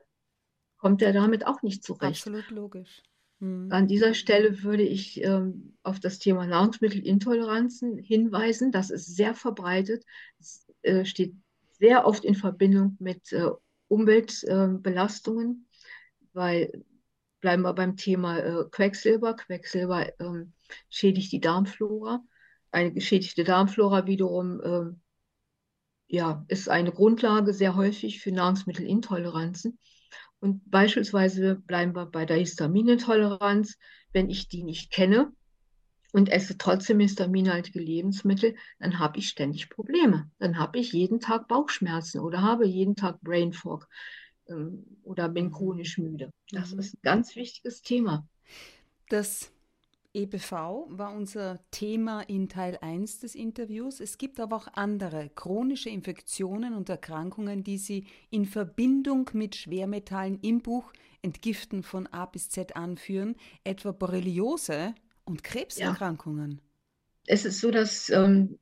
kommt 0.77 1.01
er 1.01 1.13
damit 1.13 1.47
auch 1.47 1.61
nicht 1.63 1.83
zurecht. 1.83 2.27
Absolut 2.27 2.49
logisch. 2.51 3.01
Mhm. 3.41 3.71
An 3.71 3.87
dieser 3.87 4.13
Stelle 4.13 4.63
würde 4.63 4.83
ich 4.83 5.21
ähm, 5.23 5.73
auf 5.83 5.99
das 5.99 6.19
Thema 6.19 6.45
Nahrungsmittelintoleranzen 6.45 7.97
hinweisen. 7.97 8.71
Das 8.71 8.89
ist 8.89 9.15
sehr 9.15 9.33
verbreitet. 9.33 10.05
Es 10.39 10.67
äh, 10.83 11.03
steht 11.05 11.33
sehr 11.71 12.05
oft 12.05 12.23
in 12.23 12.35
Verbindung 12.35 12.95
mit 12.99 13.33
äh, 13.33 13.49
Umweltbelastungen, 13.87 15.67
weil 16.33 16.83
bleiben 17.41 17.63
wir 17.63 17.73
beim 17.73 17.97
Thema 17.97 18.37
äh, 18.37 18.63
Quecksilber. 18.69 19.35
Quecksilber 19.35 20.07
ähm, 20.19 20.53
schädigt 20.89 21.31
die 21.31 21.41
Darmflora. 21.41 22.23
Eine 22.71 22.93
geschädigte 22.93 23.43
Darmflora 23.43 24.05
wiederum 24.05 24.61
ähm, 24.63 25.01
ja, 26.07 26.45
ist 26.47 26.69
eine 26.69 26.91
Grundlage 26.91 27.53
sehr 27.53 27.75
häufig 27.75 28.21
für 28.21 28.31
Nahrungsmittelintoleranzen. 28.31 29.79
Und 30.39 30.69
beispielsweise 30.69 31.55
bleiben 31.55 31.95
wir 31.95 32.05
bei 32.05 32.25
der 32.25 32.37
Histaminintoleranz. 32.37 33.77
Wenn 34.13 34.29
ich 34.29 34.47
die 34.47 34.63
nicht 34.63 34.91
kenne 34.91 35.31
und 36.11 36.29
esse 36.29 36.57
trotzdem 36.57 36.99
histaminhaltige 36.99 37.79
Lebensmittel, 37.79 38.55
dann 38.79 38.99
habe 38.99 39.19
ich 39.19 39.29
ständig 39.29 39.69
Probleme. 39.69 40.29
Dann 40.39 40.57
habe 40.59 40.79
ich 40.79 40.91
jeden 40.91 41.19
Tag 41.19 41.47
Bauchschmerzen 41.47 42.19
oder 42.19 42.41
habe 42.41 42.67
jeden 42.67 42.95
Tag 42.95 43.21
Brain 43.21 43.53
Fog 43.53 43.87
ähm, 44.49 44.85
oder 45.03 45.29
bin 45.29 45.51
chronisch 45.51 45.97
müde. 45.97 46.31
Das 46.51 46.73
mhm. 46.73 46.79
ist 46.79 46.95
ein 46.95 46.99
ganz 47.03 47.35
wichtiges 47.35 47.81
Thema. 47.81 48.27
Das 49.09 49.51
EBV 50.13 50.51
war 50.89 51.13
unser 51.13 51.59
Thema 51.71 52.21
in 52.21 52.49
Teil 52.49 52.77
1 52.81 53.19
des 53.19 53.33
Interviews. 53.33 53.99
Es 53.99 54.17
gibt 54.17 54.39
aber 54.39 54.57
auch 54.57 54.67
andere 54.73 55.29
chronische 55.35 55.89
Infektionen 55.89 56.73
und 56.73 56.89
Erkrankungen, 56.89 57.63
die 57.63 57.77
Sie 57.77 58.05
in 58.29 58.45
Verbindung 58.45 59.29
mit 59.33 59.55
Schwermetallen 59.55 60.39
im 60.41 60.61
Buch 60.61 60.91
Entgiften 61.21 61.83
von 61.83 62.07
A 62.07 62.25
bis 62.25 62.49
Z 62.49 62.75
anführen, 62.75 63.35
etwa 63.63 63.91
Borreliose 63.91 64.95
und 65.23 65.43
Krebserkrankungen. 65.43 66.51
Ja. 66.51 66.57
Es 67.27 67.45
ist 67.45 67.59
so, 67.59 67.71
dass 67.71 68.09
ähm, 68.09 68.57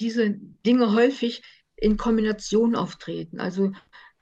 diese 0.00 0.30
Dinge 0.30 0.92
häufig 0.92 1.42
in 1.76 1.96
Kombination 1.96 2.74
auftreten. 2.74 3.38
Also 3.38 3.72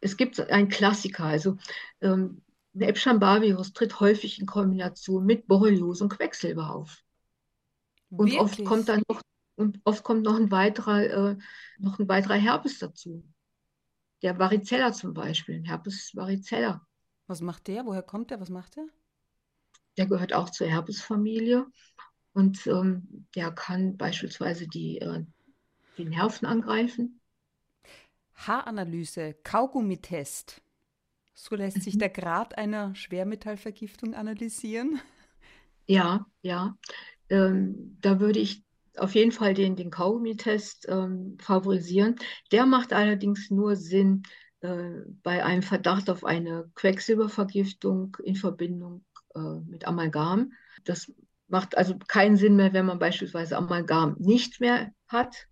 es 0.01 0.17
gibt 0.17 0.39
einen 0.41 0.69
Klassiker, 0.69 1.25
also 1.25 1.57
ähm, 2.01 2.43
ein 2.75 2.81
Epstein-Barr-Virus 2.83 3.73
tritt 3.73 4.01
häufig 4.01 4.41
in 4.41 4.47
Kombination 4.47 5.25
mit 5.27 5.47
Borreliose 5.47 6.05
und 6.05 6.11
Quecksilber 6.11 6.75
auf. 6.75 7.03
Und 8.11 8.33
Wirklich? 8.33 8.41
oft 8.41 8.65
kommt 8.65 8.89
dann 8.89 9.03
noch, 9.09 9.21
und 9.57 9.81
oft 9.85 10.03
kommt 10.05 10.23
noch 10.23 10.37
ein 10.37 10.51
weiterer, 10.51 11.03
äh, 11.03 11.37
noch 11.79 11.99
ein 11.99 12.09
weiterer 12.09 12.35
Herpes 12.35 12.79
dazu. 12.79 13.25
Der 14.23 14.39
Varicella 14.39 14.93
zum 14.93 15.15
Beispiel, 15.15 15.63
Herpes 15.67 16.13
varicella. 16.15 16.87
Was 17.27 17.41
macht 17.41 17.67
der? 17.69 17.85
Woher 17.87 18.03
kommt 18.03 18.31
der? 18.31 18.41
Was 18.41 18.51
macht 18.51 18.77
der? 18.77 18.87
Der 19.97 20.07
gehört 20.07 20.33
auch 20.33 20.51
zur 20.51 20.69
Herpesfamilie 20.69 21.67
und 22.33 22.67
ähm, 22.67 23.27
der 23.35 23.53
kann 23.53 23.97
beispielsweise 23.97 24.67
die, 24.67 24.99
äh, 24.99 25.25
die 25.99 26.05
Nerven 26.05 26.47
angreifen. 26.47 27.21
Haaranalyse, 28.35 29.35
Kaugummitest. 29.45 30.63
So 31.35 31.57
lässt 31.57 31.83
sich 31.83 31.95
mhm. 31.95 32.01
der 32.01 32.11
Grad 32.11 32.59
einer 32.59 32.95
Schwermetallvergiftung 32.95 34.15
analysieren? 34.15 35.01
Ja, 35.87 36.27
ja. 36.43 36.77
Ähm, 37.29 37.97
da 38.01 38.21
würde 38.21 38.39
ich 38.39 38.65
auf 38.97 39.15
jeden 39.15 39.33
Fall 39.33 39.55
den, 39.55 39.77
den 39.77 39.91
Kaugummi-Test 39.91 40.87
ähm, 40.89 41.39
favorisieren. 41.41 42.17
Der 42.51 42.67
macht 42.67 42.93
allerdings 42.93 43.51
nur 43.51 43.77
Sinn 43.77 44.23
äh, 44.61 45.01
bei 45.23 45.45
einem 45.45 45.63
Verdacht 45.63 46.11
auf 46.11 46.25
eine 46.25 46.71
Quecksilbervergiftung 46.75 48.17
in 48.23 48.37
Verbindung 48.37 49.05
äh, 49.35 49.41
mit 49.67 49.87
Amalgam. 49.87 50.53
Das 50.85 51.11
macht 51.49 51.77
also 51.77 51.99
keinen 52.07 52.37
Sinn 52.37 52.57
mehr, 52.57 52.73
wenn 52.73 52.87
man 52.87 52.99
beispielsweise 52.99 53.57
Amalgam 53.57 54.17
nicht 54.19 54.61
mehr 54.61 54.93
hat, 55.09 55.49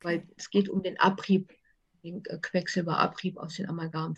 weil 0.00 0.26
es 0.36 0.50
geht 0.50 0.68
um 0.68 0.82
den 0.82 0.98
Abrieb, 0.98 1.52
den 2.02 2.22
äh, 2.26 2.38
Quecksilberabrieb 2.38 3.36
aus 3.36 3.56
den 3.56 3.68
Amalgam. 3.68 4.14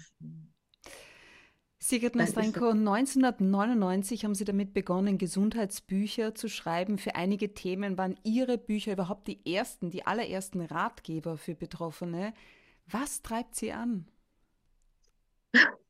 Sigrid 1.83 2.15
Nastrenko, 2.15 2.75
1999 2.75 4.25
haben 4.25 4.35
Sie 4.35 4.45
damit 4.45 4.75
begonnen, 4.75 5.17
Gesundheitsbücher 5.19 6.35
zu 6.35 6.49
schreiben. 6.49 6.99
Für 6.99 7.15
einige 7.15 7.55
Themen 7.55 7.97
waren 7.97 8.19
Ihre 8.23 8.59
Bücher 8.59 8.93
überhaupt 8.93 9.27
die 9.29 9.41
ersten, 9.55 9.91
die 9.91 10.07
allerersten 10.07 10.61
Ratgeber 10.61 11.39
für 11.39 11.55
Betroffene. 11.55 12.35
Was 12.87 13.23
treibt 13.23 13.57
Sie 13.57 13.73
an? 13.73 14.07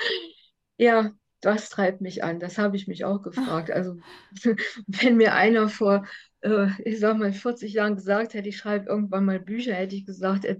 Ja, 0.77 1.11
was 1.43 1.69
treibt 1.69 2.01
mich 2.01 2.23
an? 2.23 2.39
Das 2.39 2.57
habe 2.57 2.75
ich 2.75 2.87
mich 2.87 3.05
auch 3.05 3.21
gefragt. 3.21 3.69
Also, 3.71 3.97
wenn 4.87 5.17
mir 5.17 5.35
einer 5.35 5.69
vor, 5.69 6.07
äh, 6.41 6.67
ich 6.83 6.99
sag 6.99 7.17
mal, 7.19 7.33
40 7.33 7.73
Jahren 7.73 7.95
gesagt 7.95 8.33
hätte, 8.33 8.49
ich 8.49 8.57
schreibe 8.57 8.89
irgendwann 8.89 9.25
mal 9.25 9.39
Bücher, 9.39 9.75
hätte 9.75 9.95
ich 9.95 10.05
gesagt, 10.07 10.45
äh, 10.45 10.57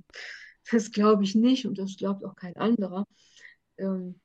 das 0.72 0.92
glaube 0.92 1.24
ich 1.24 1.34
nicht 1.34 1.66
und 1.66 1.80
das 1.80 1.98
glaubt 1.98 2.24
auch 2.24 2.36
kein 2.36 2.56
anderer. 2.56 3.08
Ähm, 3.80 4.21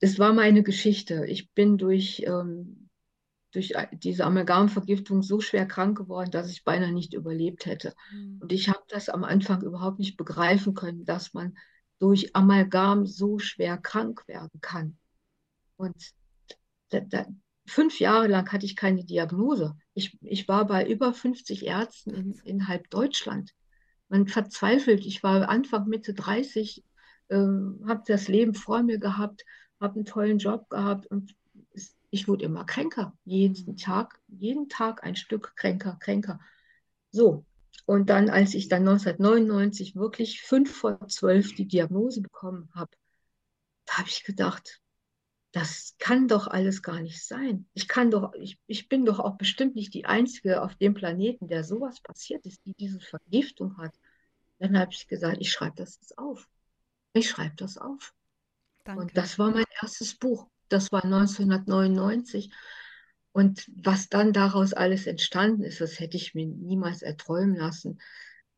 es 0.00 0.18
war 0.18 0.32
meine 0.32 0.62
Geschichte. 0.62 1.26
Ich 1.26 1.52
bin 1.52 1.76
durch, 1.76 2.22
ähm, 2.26 2.88
durch 3.52 3.72
diese 3.92 4.24
Amalgamvergiftung 4.24 5.22
so 5.22 5.40
schwer 5.40 5.66
krank 5.66 5.98
geworden, 5.98 6.30
dass 6.30 6.50
ich 6.50 6.64
beinahe 6.64 6.92
nicht 6.92 7.14
überlebt 7.14 7.66
hätte. 7.66 7.94
Mhm. 8.12 8.38
Und 8.40 8.52
ich 8.52 8.68
habe 8.68 8.82
das 8.88 9.08
am 9.08 9.24
Anfang 9.24 9.62
überhaupt 9.62 9.98
nicht 9.98 10.16
begreifen 10.16 10.74
können, 10.74 11.04
dass 11.04 11.34
man 11.34 11.56
durch 11.98 12.36
Amalgam 12.36 13.06
so 13.06 13.38
schwer 13.38 13.76
krank 13.78 14.28
werden 14.28 14.60
kann. 14.60 14.96
Und 15.76 15.96
da, 16.90 17.00
da, 17.00 17.26
fünf 17.66 17.98
Jahre 17.98 18.28
lang 18.28 18.50
hatte 18.52 18.66
ich 18.66 18.76
keine 18.76 19.04
Diagnose. 19.04 19.76
Ich, 19.94 20.16
ich 20.22 20.46
war 20.46 20.66
bei 20.66 20.86
über 20.86 21.12
50 21.12 21.66
Ärzten 21.66 22.10
in, 22.14 22.32
in 22.44 22.68
halb 22.68 22.88
Deutschland. 22.90 23.52
Man 24.08 24.28
verzweifelt. 24.28 25.04
Ich 25.04 25.22
war 25.22 25.48
Anfang, 25.48 25.88
Mitte 25.88 26.14
30, 26.14 26.84
äh, 27.28 27.36
habe 27.36 28.02
das 28.06 28.28
Leben 28.28 28.54
vor 28.54 28.82
mir 28.82 28.98
gehabt 28.98 29.44
habe 29.80 29.96
einen 29.96 30.04
tollen 30.04 30.38
Job 30.38 30.68
gehabt 30.70 31.06
und 31.06 31.34
ich 32.10 32.28
wurde 32.28 32.44
immer 32.44 32.64
kränker. 32.64 33.16
Jeden 33.24 33.76
Tag, 33.76 34.20
jeden 34.28 34.68
Tag 34.68 35.04
ein 35.04 35.16
Stück 35.16 35.54
kränker, 35.56 35.96
kränker. 36.00 36.40
So. 37.10 37.44
Und 37.86 38.10
dann, 38.10 38.28
als 38.28 38.54
ich 38.54 38.68
dann 38.68 38.86
1999 38.86 39.96
wirklich 39.96 40.42
fünf 40.42 40.74
vor 40.74 41.06
zwölf 41.08 41.54
die 41.54 41.66
Diagnose 41.66 42.20
bekommen 42.20 42.70
habe, 42.74 42.90
da 43.86 43.98
habe 43.98 44.08
ich 44.08 44.24
gedacht, 44.24 44.82
das 45.52 45.94
kann 45.98 46.28
doch 46.28 46.46
alles 46.46 46.82
gar 46.82 47.00
nicht 47.00 47.24
sein. 47.24 47.66
Ich 47.72 47.88
kann 47.88 48.10
doch, 48.10 48.34
ich, 48.34 48.58
ich 48.66 48.88
bin 48.88 49.06
doch 49.06 49.18
auch 49.18 49.36
bestimmt 49.38 49.74
nicht 49.74 49.94
die 49.94 50.04
Einzige 50.04 50.62
auf 50.62 50.74
dem 50.76 50.92
Planeten, 50.94 51.48
der 51.48 51.64
sowas 51.64 52.00
passiert 52.00 52.44
ist, 52.44 52.64
die 52.66 52.74
diese 52.74 53.00
Vergiftung 53.00 53.78
hat. 53.78 53.94
Dann 54.58 54.78
habe 54.78 54.92
ich 54.92 55.06
gesagt, 55.06 55.38
ich 55.40 55.50
schreibe 55.50 55.76
das 55.76 55.96
jetzt 55.96 56.18
auf. 56.18 56.48
Ich 57.14 57.30
schreibe 57.30 57.56
das 57.56 57.78
auf. 57.78 58.14
Danke. 58.84 59.02
Und 59.02 59.16
das 59.16 59.38
war 59.38 59.50
mein 59.50 59.64
erstes 59.80 60.14
Buch. 60.14 60.48
Das 60.68 60.92
war 60.92 61.04
1999. 61.04 62.50
Und 63.32 63.70
was 63.76 64.08
dann 64.08 64.32
daraus 64.32 64.72
alles 64.72 65.06
entstanden 65.06 65.62
ist, 65.62 65.80
das 65.80 66.00
hätte 66.00 66.16
ich 66.16 66.34
mir 66.34 66.46
niemals 66.46 67.02
erträumen 67.02 67.54
lassen. 67.56 68.00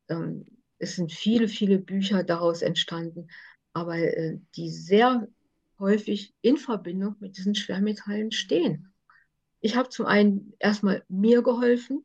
Ähm, 0.08 0.46
es 0.78 0.96
sind 0.96 1.12
viele, 1.12 1.48
viele 1.48 1.78
Bücher 1.78 2.24
daraus 2.24 2.62
entstanden, 2.62 3.28
aber 3.72 3.98
äh, 3.98 4.38
die 4.56 4.70
sehr 4.70 5.28
häufig 5.78 6.34
in 6.40 6.56
Verbindung 6.56 7.16
mit 7.20 7.36
diesen 7.36 7.54
Schwermetallen 7.54 8.32
stehen. 8.32 8.92
Ich 9.60 9.76
habe 9.76 9.88
zum 9.88 10.06
einen 10.06 10.54
erstmal 10.58 11.04
mir 11.08 11.42
geholfen. 11.42 12.04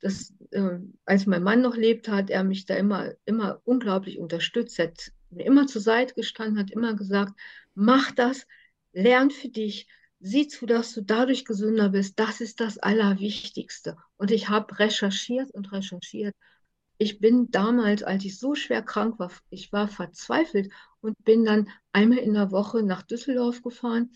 Das, 0.00 0.32
äh, 0.50 0.78
als 1.04 1.26
mein 1.26 1.42
Mann 1.42 1.62
noch 1.62 1.76
lebt, 1.76 2.08
hat 2.08 2.30
er 2.30 2.44
mich 2.44 2.66
da 2.66 2.76
immer, 2.76 3.12
immer 3.24 3.60
unglaublich 3.64 4.18
unterstützt, 4.18 4.78
hat 4.78 5.12
mir 5.36 5.46
immer 5.46 5.66
zur 5.66 5.82
Seite 5.82 6.14
gestanden, 6.14 6.58
hat 6.58 6.70
immer 6.70 6.94
gesagt, 6.94 7.38
mach 7.74 8.10
das, 8.12 8.46
lern 8.92 9.30
für 9.30 9.48
dich, 9.48 9.86
sieh 10.20 10.48
zu, 10.48 10.66
dass 10.66 10.94
du 10.94 11.02
dadurch 11.02 11.44
gesünder 11.44 11.90
bist. 11.90 12.18
Das 12.18 12.40
ist 12.40 12.60
das 12.60 12.78
Allerwichtigste. 12.78 13.96
Und 14.16 14.30
ich 14.30 14.48
habe 14.48 14.78
recherchiert 14.78 15.50
und 15.52 15.72
recherchiert. 15.72 16.34
Ich 16.98 17.20
bin 17.20 17.50
damals, 17.50 18.02
als 18.02 18.24
ich 18.24 18.38
so 18.38 18.54
schwer 18.54 18.82
krank 18.82 19.18
war, 19.18 19.30
ich 19.50 19.70
war 19.72 19.86
verzweifelt 19.86 20.72
und 21.00 21.14
bin 21.24 21.44
dann 21.44 21.68
einmal 21.92 22.18
in 22.18 22.32
der 22.32 22.50
Woche 22.50 22.82
nach 22.82 23.02
Düsseldorf 23.02 23.62
gefahren. 23.62 24.12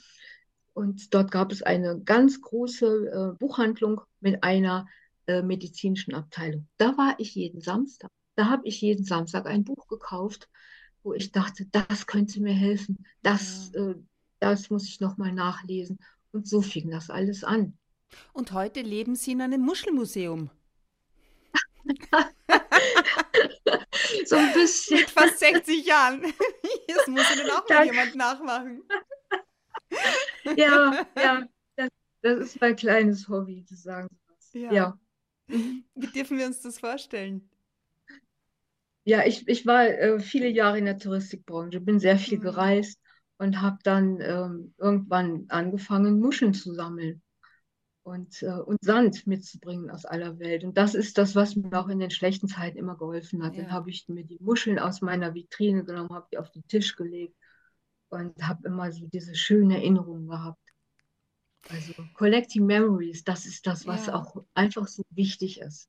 Und 0.72 1.12
dort 1.12 1.30
gab 1.30 1.52
es 1.52 1.62
eine 1.62 2.00
ganz 2.00 2.40
große 2.40 3.34
äh, 3.34 3.38
Buchhandlung 3.38 4.00
mit 4.20 4.42
einer 4.42 4.86
äh, 5.26 5.42
medizinischen 5.42 6.14
Abteilung. 6.14 6.66
Da 6.78 6.96
war 6.96 7.16
ich 7.18 7.34
jeden 7.34 7.60
Samstag. 7.60 8.10
Da 8.36 8.48
habe 8.48 8.66
ich 8.66 8.80
jeden 8.80 9.04
Samstag 9.04 9.46
ein 9.46 9.64
Buch 9.64 9.86
gekauft, 9.88 10.48
wo 11.02 11.14
ich 11.14 11.32
dachte, 11.32 11.66
das 11.72 12.06
könnte 12.06 12.40
mir 12.40 12.54
helfen. 12.54 13.04
Das, 13.22 13.70
ja. 13.74 13.90
äh, 13.90 13.94
das 14.38 14.70
muss 14.70 14.88
ich 14.88 15.00
nochmal 15.00 15.32
nachlesen. 15.32 15.98
Und 16.32 16.46
so 16.46 16.62
fing 16.62 16.90
das 16.90 17.10
alles 17.10 17.44
an. 17.44 17.76
Und 18.32 18.52
heute 18.52 18.80
leben 18.82 19.16
Sie 19.16 19.32
in 19.32 19.42
einem 19.42 19.62
Muschelmuseum. 19.62 20.50
so 24.26 24.36
ein 24.36 24.52
bisschen. 24.52 24.98
Mit 25.00 25.10
fast 25.10 25.38
60 25.38 25.84
Jahren. 25.86 26.22
Das 26.92 27.06
muss 27.06 27.30
Ihnen 27.36 27.48
auch 27.50 27.68
mal 27.68 27.86
jemand 27.86 28.16
nachmachen. 28.16 28.82
ja, 30.56 31.06
ja. 31.16 31.46
Das, 31.76 31.88
das, 32.22 32.40
ist 32.40 32.60
mein 32.60 32.76
kleines 32.76 33.28
Hobby, 33.28 33.64
zu 33.64 33.76
sagen 33.76 34.08
Ja. 34.52 34.72
ja. 34.72 34.98
Wie 35.46 36.06
dürfen 36.08 36.36
wir 36.36 36.46
uns 36.46 36.60
das 36.60 36.80
vorstellen? 36.80 37.49
Ja, 39.04 39.24
ich, 39.24 39.48
ich 39.48 39.66
war 39.66 39.86
äh, 39.86 40.20
viele 40.20 40.48
Jahre 40.48 40.78
in 40.78 40.84
der 40.84 40.98
Touristikbranche, 40.98 41.80
bin 41.80 41.98
sehr 41.98 42.18
viel 42.18 42.38
mhm. 42.38 42.42
gereist 42.42 43.00
und 43.38 43.60
habe 43.60 43.78
dann 43.82 44.20
ähm, 44.20 44.74
irgendwann 44.76 45.46
angefangen, 45.48 46.20
Muscheln 46.20 46.52
zu 46.52 46.74
sammeln 46.74 47.22
und, 48.02 48.42
äh, 48.42 48.52
und 48.52 48.78
Sand 48.82 49.26
mitzubringen 49.26 49.90
aus 49.90 50.04
aller 50.04 50.38
Welt. 50.38 50.64
Und 50.64 50.76
das 50.76 50.94
ist 50.94 51.16
das, 51.16 51.34
was 51.34 51.56
mir 51.56 51.72
auch 51.72 51.88
in 51.88 52.00
den 52.00 52.10
schlechten 52.10 52.48
Zeiten 52.48 52.78
immer 52.78 52.96
geholfen 52.96 53.42
hat. 53.42 53.54
Ja. 53.54 53.62
Dann 53.62 53.72
habe 53.72 53.90
ich 53.90 54.08
mir 54.08 54.24
die 54.24 54.38
Muscheln 54.40 54.78
aus 54.78 55.00
meiner 55.00 55.34
Vitrine 55.34 55.84
genommen, 55.84 56.10
habe 56.10 56.28
die 56.32 56.38
auf 56.38 56.50
den 56.50 56.66
Tisch 56.66 56.96
gelegt 56.96 57.36
und 58.10 58.46
habe 58.46 58.66
immer 58.66 58.92
so 58.92 59.06
diese 59.06 59.34
schönen 59.34 59.70
Erinnerungen 59.70 60.28
gehabt. 60.28 60.60
Also 61.68 61.94
Collecting 62.14 62.66
Memories, 62.66 63.22
das 63.22 63.46
ist 63.46 63.66
das, 63.66 63.86
was 63.86 64.06
ja. 64.06 64.14
auch 64.14 64.44
einfach 64.54 64.88
so 64.88 65.02
wichtig 65.10 65.60
ist, 65.60 65.88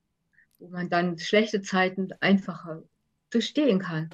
wo 0.59 0.69
man 0.69 0.89
dann 0.89 1.17
schlechte 1.17 1.61
Zeiten 1.61 2.09
einfacher 2.19 2.83
durchstehen 3.31 3.79
kann. 3.79 4.13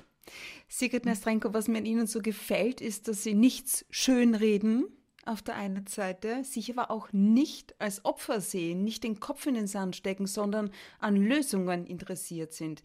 Sigrid 0.67 1.05
Nastrenko, 1.05 1.53
was 1.53 1.67
mir 1.67 1.77
an 1.79 1.85
Ihnen 1.85 2.07
so 2.07 2.21
gefällt, 2.21 2.81
ist, 2.81 3.07
dass 3.07 3.23
Sie 3.23 3.33
nichts 3.33 3.85
schönreden, 3.89 4.85
auf 5.25 5.41
der 5.41 5.55
einen 5.55 5.87
Seite, 5.87 6.43
sich 6.43 6.71
aber 6.71 6.89
auch 6.91 7.11
nicht 7.11 7.75
als 7.79 8.05
Opfer 8.05 8.41
sehen, 8.41 8.83
nicht 8.83 9.03
den 9.03 9.19
Kopf 9.19 9.45
in 9.45 9.55
den 9.55 9.67
Sand 9.67 9.95
stecken, 9.95 10.25
sondern 10.25 10.71
an 10.99 11.15
Lösungen 11.15 11.85
interessiert 11.85 12.53
sind. 12.53 12.81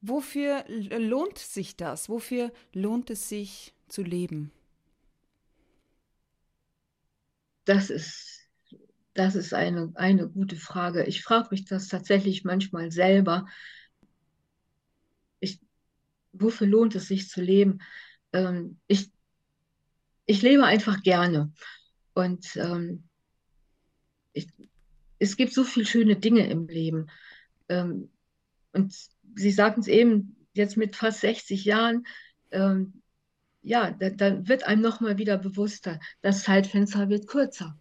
Wofür 0.00 0.64
lohnt 0.68 1.38
sich 1.38 1.76
das? 1.76 2.08
Wofür 2.08 2.52
lohnt 2.72 3.08
es 3.10 3.28
sich 3.28 3.72
zu 3.88 4.02
leben? 4.02 4.50
Das 7.64 7.90
ist, 7.90 8.40
das 9.14 9.34
ist 9.36 9.54
eine, 9.54 9.92
eine 9.94 10.28
gute 10.28 10.56
Frage. 10.56 11.04
Ich 11.04 11.22
frage 11.22 11.48
mich 11.52 11.64
das 11.64 11.88
tatsächlich 11.88 12.44
manchmal 12.44 12.90
selber. 12.90 13.46
Wofür 16.32 16.66
lohnt 16.66 16.94
es 16.94 17.08
sich 17.08 17.28
zu 17.28 17.40
leben? 17.40 17.80
Ähm, 18.32 18.78
ich 18.86 19.10
ich 20.26 20.42
lebe 20.42 20.64
einfach 20.64 21.02
gerne. 21.02 21.52
Und 22.14 22.56
ähm, 22.56 23.04
ich, 24.32 24.48
es 25.18 25.36
gibt 25.36 25.52
so 25.52 25.64
viele 25.64 25.86
schöne 25.86 26.16
Dinge 26.16 26.48
im 26.48 26.66
Leben. 26.66 27.08
Ähm, 27.68 28.10
und 28.72 28.94
Sie 29.34 29.50
sagten 29.50 29.80
es 29.80 29.88
eben, 29.88 30.36
jetzt 30.52 30.76
mit 30.76 30.96
fast 30.96 31.20
60 31.20 31.64
Jahren, 31.64 32.06
ähm, 32.50 33.02
ja, 33.62 33.90
da, 33.92 34.10
da, 34.10 34.46
wird 34.46 34.64
einem 34.64 34.82
nochmal 34.82 35.18
wieder 35.18 35.38
bewusster, 35.38 36.00
das 36.20 36.42
Zeitfenster 36.42 37.08
wird 37.08 37.26
kürzer. 37.26 37.78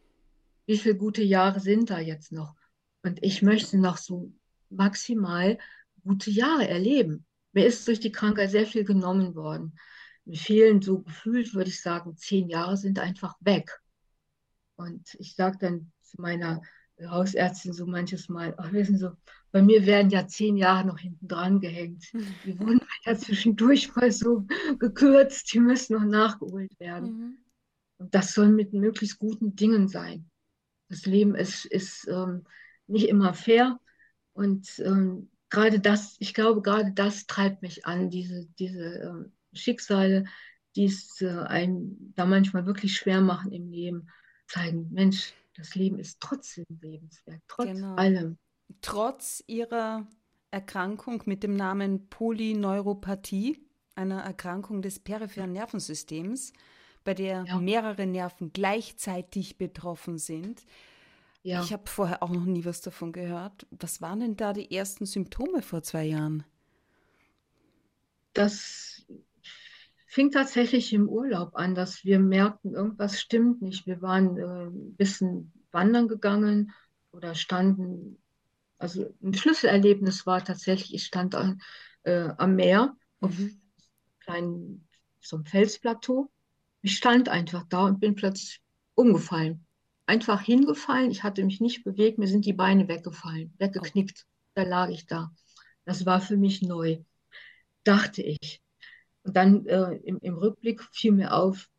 Wie 0.66 0.78
viele 0.78 0.96
gute 0.96 1.24
Jahre 1.24 1.60
sind 1.60 1.90
da 1.90 2.00
jetzt 2.00 2.32
noch? 2.32 2.56
Und 3.04 3.22
ich 3.24 3.42
möchte 3.42 3.78
noch 3.78 3.98
so 3.98 4.32
maximal 4.70 5.58
gute 6.04 6.32
Jahre 6.32 6.68
erleben. 6.68 7.26
Mir 7.54 7.66
ist 7.66 7.88
durch 7.88 8.00
die 8.00 8.12
Krankheit 8.12 8.52
sehr 8.52 8.66
viel 8.66 8.84
genommen 8.84 9.36
worden 9.36 9.74
in 10.26 10.36
vielen 10.36 10.82
so 10.82 11.02
gefühlt, 11.02 11.54
würde 11.54 11.70
ich 11.70 11.82
sagen, 11.82 12.16
zehn 12.16 12.48
Jahre 12.48 12.78
sind 12.78 13.00
einfach 13.00 13.36
weg. 13.42 13.82
Und 14.76 15.16
ich 15.20 15.36
sage 15.36 15.58
dann 15.60 15.92
zu 16.02 16.22
meiner 16.22 16.62
Hausärztin 17.04 17.74
so 17.74 17.88
manches 17.88 18.30
Mal, 18.30 18.54
ach, 18.58 18.72
wissen 18.72 18.98
Sie, 18.98 19.12
bei 19.52 19.62
mir 19.62 19.86
werden 19.86 20.12
ja 20.12 20.28
zehn 20.28 20.56
Jahre 20.56 20.88
noch 20.88 21.00
hinten 21.00 21.28
dran 21.28 21.60
gehängt. 21.60 22.06
Die 22.46 22.58
wurden 22.60 22.82
ja 23.06 23.18
zwischendurch 23.18 23.96
mal 23.96 24.12
so 24.12 24.46
gekürzt, 24.78 25.52
die 25.54 25.60
müssen 25.60 25.94
noch 25.94 26.06
nachgeholt 26.06 26.80
werden. 26.80 27.12
Mhm. 27.12 27.38
Und 27.98 28.16
das 28.16 28.34
soll 28.34 28.50
mit 28.50 28.74
möglichst 28.74 29.20
guten 29.20 29.56
Dingen 29.56 29.88
sein. 29.88 30.30
Das 30.90 31.06
Leben 31.06 31.36
ist, 31.36 31.66
ist 31.66 32.08
ähm, 32.08 32.44
nicht 32.88 33.08
immer 33.08 33.34
fair. 33.34 33.80
Und 34.34 34.80
ähm, 34.80 35.30
gerade 35.52 35.80
das, 35.80 36.16
ich 36.18 36.34
glaube, 36.34 36.64
gerade 36.64 36.92
das 36.94 37.28
treibt 37.28 37.62
mich 37.62 37.86
an, 37.86 38.10
diese, 38.10 38.48
diese 38.58 39.02
ähm, 39.04 39.32
Schicksale, 39.54 40.26
die 40.76 40.86
es 40.86 41.22
äh, 41.22 41.30
einem 41.30 42.14
da 42.16 42.26
manchmal 42.26 42.66
wirklich 42.66 42.96
schwer 42.96 43.22
machen 43.22 43.52
im 43.52 43.70
Leben, 43.70 44.10
zeigen, 44.48 44.90
Mensch, 44.92 45.34
das 45.56 45.76
Leben 45.76 46.00
ist 46.00 46.20
trotzdem 46.20 46.66
lebenswert, 46.82 47.42
trotz 47.48 47.68
genau. 47.68 47.96
allem. 47.96 48.38
Trotz 48.82 49.44
ihrer 49.48 50.08
Erkrankung 50.50 51.24
mit 51.26 51.44
dem 51.44 51.56
Namen 51.56 52.10
Polyneuropathie, 52.10 53.60
einer 53.96 54.22
Erkrankung 54.22 54.82
des 54.82 55.00
peripheren 55.00 55.52
Nervensystems, 55.52 56.54
bei 57.04 57.14
der 57.14 57.44
ja. 57.46 57.60
mehrere 57.60 58.06
Nerven 58.06 58.54
gleichzeitig 58.54 59.58
betroffen 59.58 60.18
sind. 60.18 60.64
Ja. 61.44 61.64
Ich 61.64 61.74
habe 61.74 61.90
vorher 61.90 62.22
auch 62.22 62.30
noch 62.30 62.46
nie 62.46 62.66
was 62.66 62.82
davon 62.82 63.12
gehört. 63.12 63.66
Was 63.72 64.02
waren 64.02 64.20
denn 64.20 64.36
da 64.36 64.54
die 64.54 64.76
ersten 64.76 65.06
Symptome 65.06 65.62
vor 65.62 65.82
zwei 65.82 66.06
Jahren? 66.06 66.44
Das 68.34 69.06
fing 70.06 70.30
tatsächlich 70.30 70.94
im 70.94 71.10
Urlaub 71.10 71.56
an, 71.56 71.74
dass 71.74 72.04
wir 72.04 72.20
merkten, 72.20 72.74
irgendwas 72.74 73.20
stimmt 73.20 73.62
nicht. 73.62 73.88
Wir 73.88 74.02
waren 74.02 74.38
äh, 74.38 74.66
ein 74.66 74.96
bisschen 74.96 75.52
wandern 75.72 76.08
gegangen 76.08 76.74
oder 77.12 77.34
standen, 77.34 78.22
also 78.78 79.14
ein 79.24 79.34
Schlüsselerlebnis 79.34 80.26
war 80.26 80.44
tatsächlich, 80.44 80.94
ich 80.94 81.06
stand 81.06 81.34
an, 81.34 81.62
äh, 82.04 82.30
am 82.38 82.56
Meer 82.56 82.96
auf 83.20 83.38
mhm. 83.38 83.62
kleinen, 84.20 84.88
so 85.20 85.38
einem 85.38 85.46
Felsplateau. 85.46 86.30
Ich 86.82 86.98
stand 86.98 87.30
einfach 87.30 87.64
da 87.70 87.86
und 87.86 88.00
bin 88.00 88.16
plötzlich 88.16 88.62
umgefallen. 88.96 89.66
Einfach 90.06 90.42
hingefallen, 90.42 91.12
ich 91.12 91.24
hatte 91.24 91.44
mich 91.44 91.62
nicht 91.62 91.84
bewegt, 91.84 92.18
mir 92.18 92.28
sind 92.28 92.46
die 92.46 92.54
Beine 92.54 92.88
weggefallen, 92.88 93.54
weggeknickt. 93.58 94.26
Da 94.54 94.64
lag 94.64 94.90
ich 94.90 95.08
da. 95.08 95.32
Das 95.86 96.06
war 96.06 96.22
für 96.22 96.38
mich 96.38 96.62
neu, 96.62 97.00
dachte 97.84 98.22
ich. 98.22 98.62
Und 99.24 99.36
dann 99.36 99.66
äh, 99.68 99.96
im, 100.04 100.18
im, 100.22 100.38
Rückblick 100.38 100.82
fiel 100.92 101.12
mir 101.12 101.34
auf, 101.34 101.70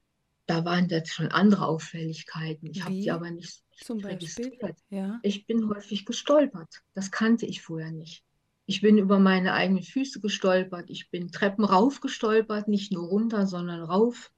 da 0.47 0.65
waren 0.65 0.89
jetzt 0.89 1.13
schon 1.13 1.29
andere 1.29 1.67
Auffälligkeiten. 1.67 2.71
Ich 2.71 2.85
habe 2.85 2.95
die 2.95 3.11
aber 3.11 3.31
nicht 3.31 3.63
Zum 3.77 3.99
registriert. 3.99 4.79
Ja. 4.91 5.19
Ich 5.23 5.47
bin 5.47 5.69
häufig 5.69 6.05
gestolpert. 6.05 6.83
Das 6.95 7.11
kannte 7.11 7.47
ich 7.47 7.63
vorher 7.63 7.91
nicht. 7.91 8.25
Ich 8.67 8.81
bin 8.81 8.97
über 8.97 9.19
meine 9.19 9.55
eigenen 9.55 9.83
Füße 9.83 10.21
gestolpert. 10.21 10.89
Ich 10.89 11.11
bin 11.11 11.33
Treppen 11.33 11.65
rauf 11.65 12.01
gestolpert, 12.01 12.69
nicht 12.69 12.93
nur 12.93 13.09
runter, 13.09 13.47
sondern 13.47 13.83
rauf. 13.83 14.33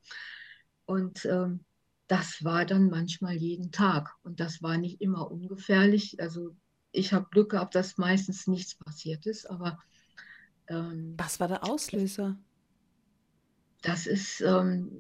Und 0.86 1.24
ähm, 1.26 1.64
das 2.06 2.44
war 2.44 2.64
dann 2.64 2.90
manchmal 2.90 3.34
jeden 3.34 3.72
Tag. 3.72 4.14
Und 4.22 4.40
das 4.40 4.62
war 4.62 4.78
nicht 4.78 5.00
immer 5.00 5.30
ungefährlich. 5.30 6.20
Also 6.20 6.54
ich 6.92 7.12
habe 7.12 7.28
Glück 7.30 7.50
gehabt, 7.50 7.74
dass 7.74 7.98
meistens 7.98 8.46
nichts 8.46 8.74
passiert 8.74 9.26
ist. 9.26 9.48
Aber 9.50 9.78
ähm, 10.68 11.14
was 11.16 11.40
war 11.40 11.48
der 11.48 11.64
Auslöser? 11.64 12.36
Das 13.82 14.06
ist, 14.06 14.40
ähm, 14.40 14.90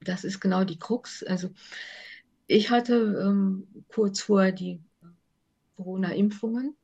das 0.00 0.24
ist 0.24 0.40
genau 0.40 0.64
die 0.64 0.78
Krux. 0.78 1.22
Also 1.22 1.50
ich 2.46 2.70
hatte 2.70 2.94
ähm, 3.24 3.68
kurz 3.88 4.20
vorher 4.20 4.52
die 4.52 4.80
Corona-Impfungen. 5.76 6.76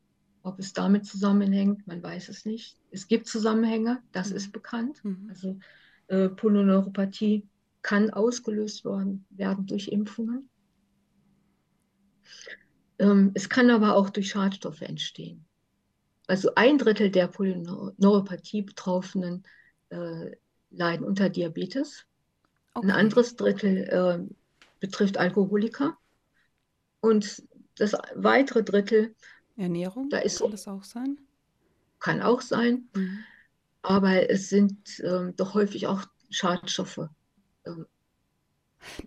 Ob 0.42 0.60
es 0.60 0.72
damit 0.72 1.04
zusammenhängt, 1.04 1.86
man 1.88 2.00
weiß 2.00 2.28
es 2.28 2.44
nicht. 2.44 2.78
Es 2.92 3.08
gibt 3.08 3.26
Zusammenhänge, 3.26 4.00
das 4.12 4.30
mhm. 4.30 4.36
ist 4.36 4.52
bekannt. 4.52 5.04
Mhm. 5.04 5.26
Also 5.28 5.58
äh, 6.06 6.28
Polyneuropathie 6.28 7.48
kann 7.86 8.10
ausgelöst 8.10 8.84
worden, 8.84 9.24
werden 9.30 9.66
durch 9.66 9.86
Impfungen. 9.86 10.50
Ähm, 12.98 13.30
es 13.34 13.48
kann 13.48 13.70
aber 13.70 13.94
auch 13.94 14.10
durch 14.10 14.30
Schadstoffe 14.30 14.80
entstehen. 14.80 15.46
Also 16.26 16.52
ein 16.56 16.78
Drittel 16.78 17.12
der 17.12 17.28
Polyneuropathie-Betroffenen 17.28 19.44
äh, 19.90 20.32
leiden 20.70 21.06
unter 21.06 21.28
Diabetes. 21.28 22.06
Okay. 22.74 22.88
Ein 22.88 22.90
anderes 22.90 23.36
Drittel 23.36 23.84
äh, 23.84 24.18
betrifft 24.80 25.16
Alkoholiker. 25.16 25.96
Und 26.98 27.44
das 27.76 27.92
weitere 28.16 28.64
Drittel. 28.64 29.14
Ernährung, 29.56 30.10
da 30.10 30.18
ist, 30.18 30.40
kann 30.40 30.50
das 30.50 30.66
auch 30.66 30.82
sein? 30.82 31.20
Kann 32.00 32.20
auch 32.20 32.40
sein. 32.40 32.88
Mhm. 32.96 33.20
Aber 33.82 34.28
es 34.28 34.48
sind 34.48 35.00
ähm, 35.04 35.36
doch 35.36 35.54
häufig 35.54 35.86
auch 35.86 36.04
Schadstoffe. 36.30 37.08
Ähm, 37.66 37.86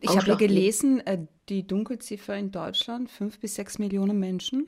ich 0.01 0.15
habe 0.15 0.27
ja 0.27 0.35
gelesen, 0.35 0.99
äh, 1.05 1.25
die 1.47 1.65
Dunkelziffer 1.65 2.35
in 2.35 2.51
Deutschland, 2.51 3.09
fünf 3.09 3.39
bis 3.39 3.55
sechs 3.55 3.79
Millionen 3.79 4.19
Menschen. 4.19 4.67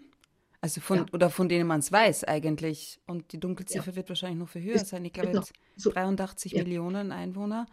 Also 0.62 0.80
von, 0.80 0.98
ja. 0.98 1.06
oder 1.12 1.30
von 1.32 1.50
denen 1.50 1.68
man 1.68 1.80
es 1.80 1.92
weiß 1.92 2.24
eigentlich. 2.26 3.00
Und 3.08 3.32
die 3.34 3.40
Dunkelziffer 3.40 3.92
ja. 3.92 3.96
wird 3.96 4.10
wahrscheinlich 4.10 4.40
noch 4.40 4.50
viel 4.50 4.62
höher 4.62 4.76
ist, 4.76 4.88
sein. 4.88 5.04
Ich 5.06 5.14
glaube, 5.14 5.32
jetzt 5.32 5.54
so. 5.76 5.92
83 5.92 6.52
ja. 6.52 6.64
Millionen 6.64 7.12
Einwohner. 7.12 7.66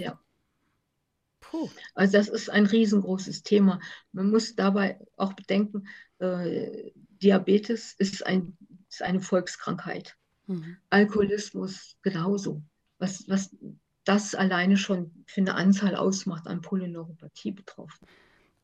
Ja. 0.00 0.18
Puh. 1.40 1.68
Also 1.94 2.16
das 2.16 2.28
ist 2.28 2.50
ein 2.50 2.66
riesengroßes 2.66 3.42
Thema. 3.42 3.80
Man 4.12 4.30
muss 4.30 4.54
dabei 4.56 4.98
auch 5.16 5.34
bedenken, 5.34 5.86
äh, 6.18 6.90
Diabetes 7.22 7.94
ist, 7.98 8.26
ein, 8.26 8.56
ist 8.88 9.02
eine 9.02 9.20
Volkskrankheit. 9.20 10.16
Mhm. 10.46 10.78
Alkoholismus 10.88 11.96
genauso. 12.02 12.62
Was, 12.98 13.28
was 13.28 13.54
das 14.08 14.34
alleine 14.34 14.76
schon 14.76 15.10
für 15.26 15.42
eine 15.42 15.54
Anzahl 15.54 15.94
ausmacht 15.94 16.46
an 16.46 16.62
Polyneuropathie 16.62 17.52
betroffen. 17.52 18.06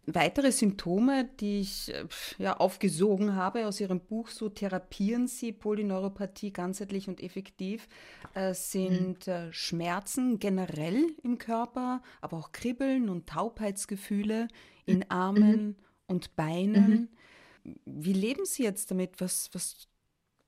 Weitere 0.06 0.52
Symptome, 0.52 1.30
die 1.40 1.60
ich 1.60 1.92
äh, 1.92 2.06
ja, 2.38 2.56
aufgesogen 2.58 3.36
habe 3.36 3.66
aus 3.66 3.80
Ihrem 3.80 4.00
Buch, 4.00 4.28
so 4.28 4.50
therapieren 4.50 5.28
Sie 5.28 5.52
Polyneuropathie 5.52 6.52
ganzheitlich 6.52 7.08
und 7.08 7.22
effektiv, 7.22 7.88
äh, 8.34 8.52
sind 8.52 9.26
mhm. 9.26 9.32
äh, 9.32 9.52
Schmerzen 9.52 10.38
generell 10.38 11.06
im 11.22 11.38
Körper, 11.38 12.02
aber 12.20 12.36
auch 12.36 12.52
Kribbeln 12.52 13.08
und 13.08 13.26
Taubheitsgefühle 13.26 14.48
in 14.84 14.98
mhm. 14.98 15.04
Armen 15.08 15.66
mhm. 15.66 15.76
und 16.06 16.36
Beinen. 16.36 17.08
Mhm. 17.64 17.74
Wie 17.86 18.12
leben 18.12 18.44
Sie 18.44 18.62
jetzt 18.62 18.90
damit? 18.90 19.22
Was, 19.22 19.48
was, 19.52 19.88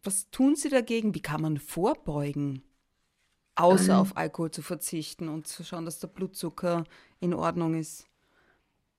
was 0.02 0.30
tun 0.30 0.54
Sie 0.54 0.68
dagegen? 0.68 1.14
Wie 1.14 1.22
kann 1.22 1.40
man 1.40 1.56
vorbeugen? 1.56 2.62
Außer 3.56 3.94
ähm, 3.94 3.98
auf 3.98 4.16
Alkohol 4.16 4.50
zu 4.50 4.62
verzichten 4.62 5.28
und 5.28 5.46
zu 5.46 5.64
schauen, 5.64 5.84
dass 5.84 5.98
der 5.98 6.08
Blutzucker 6.08 6.84
in 7.20 7.34
Ordnung 7.34 7.74
ist. 7.74 8.06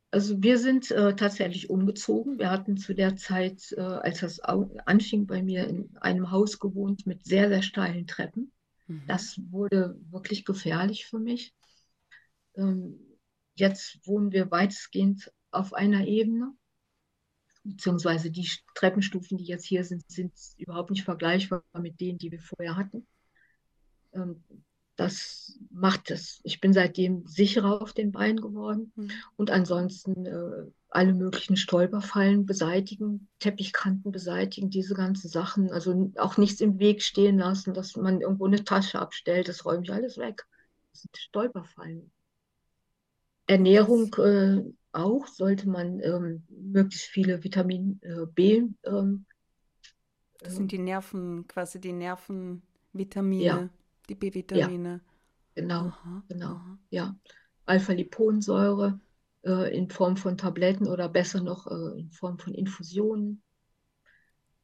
Also 0.10 0.42
wir 0.42 0.58
sind 0.58 0.90
äh, 0.92 1.16
tatsächlich 1.16 1.70
umgezogen. 1.70 2.40
Wir 2.40 2.50
hatten 2.50 2.78
zu 2.78 2.96
der 2.96 3.18
Zeit, 3.18 3.74
äh, 3.78 3.82
als 3.82 4.22
das 4.22 4.40
anfing, 4.40 5.28
bei 5.28 5.44
mir 5.44 5.68
in 5.68 5.96
einem 5.98 6.32
Haus 6.32 6.60
gewohnt 6.60 7.06
mit 7.06 7.26
sehr, 7.26 7.50
sehr 7.50 7.62
steilen 7.62 8.08
Treppen. 8.08 8.52
Mhm. 8.88 9.04
Das 9.08 9.40
wurde 9.52 10.00
wirklich 10.10 10.46
gefährlich 10.46 11.06
für 11.06 11.20
mich. 11.20 11.54
Ähm, 12.56 13.00
jetzt 13.56 14.00
wohnen 14.08 14.32
wir 14.32 14.50
weitestgehend 14.50 15.32
auf 15.52 15.74
einer 15.74 16.08
Ebene, 16.08 16.54
beziehungsweise 17.64 18.32
die 18.32 18.50
Treppenstufen, 18.76 19.38
die 19.38 19.46
jetzt 19.46 19.66
hier 19.66 19.84
sind, 19.84 20.04
sind 20.10 20.32
überhaupt 20.58 20.90
nicht 20.90 21.04
vergleichbar 21.04 21.64
mit 21.80 22.00
denen, 22.00 22.18
die 22.18 22.32
wir 22.32 22.40
vorher 22.40 22.78
hatten. 22.78 23.06
Ähm, 24.14 24.44
das 24.98 25.60
macht 25.70 26.10
es. 26.10 26.42
Ich 26.44 26.60
bin 26.60 26.74
seitdem 26.74 27.26
sicherer 27.28 27.82
auf 27.82 27.94
den 27.94 28.12
Beinen 28.12 28.42
geworden 28.42 28.92
mhm. 28.96 29.12
und 29.36 29.52
ansonsten 29.52 30.26
äh, 30.26 30.66
alle 30.90 31.14
möglichen 31.14 31.56
Stolperfallen 31.56 32.48
beseitigen, 32.48 33.30
Teppichkanten 33.40 34.12
beseitigen, 34.12 34.72
diese 34.72 34.96
ganzen 34.96 35.30
Sachen. 35.30 35.72
Also 35.72 36.12
auch 36.18 36.38
nichts 36.38 36.62
im 36.62 36.80
Weg 36.80 37.04
stehen 37.04 37.38
lassen, 37.38 37.76
dass 37.76 37.96
man 37.96 38.22
irgendwo 38.22 38.48
eine 38.48 38.64
Tasche 38.64 39.00
abstellt, 39.00 39.48
das 39.48 39.66
räume 39.66 39.84
ich 39.84 39.94
alles 39.94 40.18
weg. 40.18 40.48
Das 40.92 41.04
sind 41.04 41.16
Stolperfallen. 41.16 42.12
Ernährung 43.46 44.14
äh, 44.16 44.64
auch, 44.94 45.28
sollte 45.28 45.70
man 45.70 46.00
ähm, 46.00 46.44
möglichst 46.50 47.06
viele 47.06 47.44
Vitamin 47.44 48.00
äh, 48.02 48.26
B. 48.26 48.64
Ähm, 48.84 49.26
das 50.40 50.56
sind 50.56 50.72
die 50.72 50.80
Nerven, 50.80 51.48
quasi 51.48 51.80
die 51.80 51.94
Nervenvitamine. 51.94 53.44
Ja 53.44 53.70
die 54.10 54.16
B-Vitamine. 54.16 55.02
Ja, 55.04 55.62
genau, 55.62 55.88
aha, 55.88 56.24
genau. 56.28 56.52
Aha. 56.52 56.80
Ja. 56.90 57.20
Alpha-Liponsäure 57.66 59.00
äh, 59.44 59.76
in 59.76 59.90
Form 59.90 60.18
von 60.18 60.38
Tabletten 60.38 60.88
oder 60.88 61.10
besser 61.10 61.42
noch 61.42 61.68
äh, 61.68 62.00
in 62.00 62.12
Form 62.12 62.40
von 62.40 62.54
Infusionen. 62.54 63.42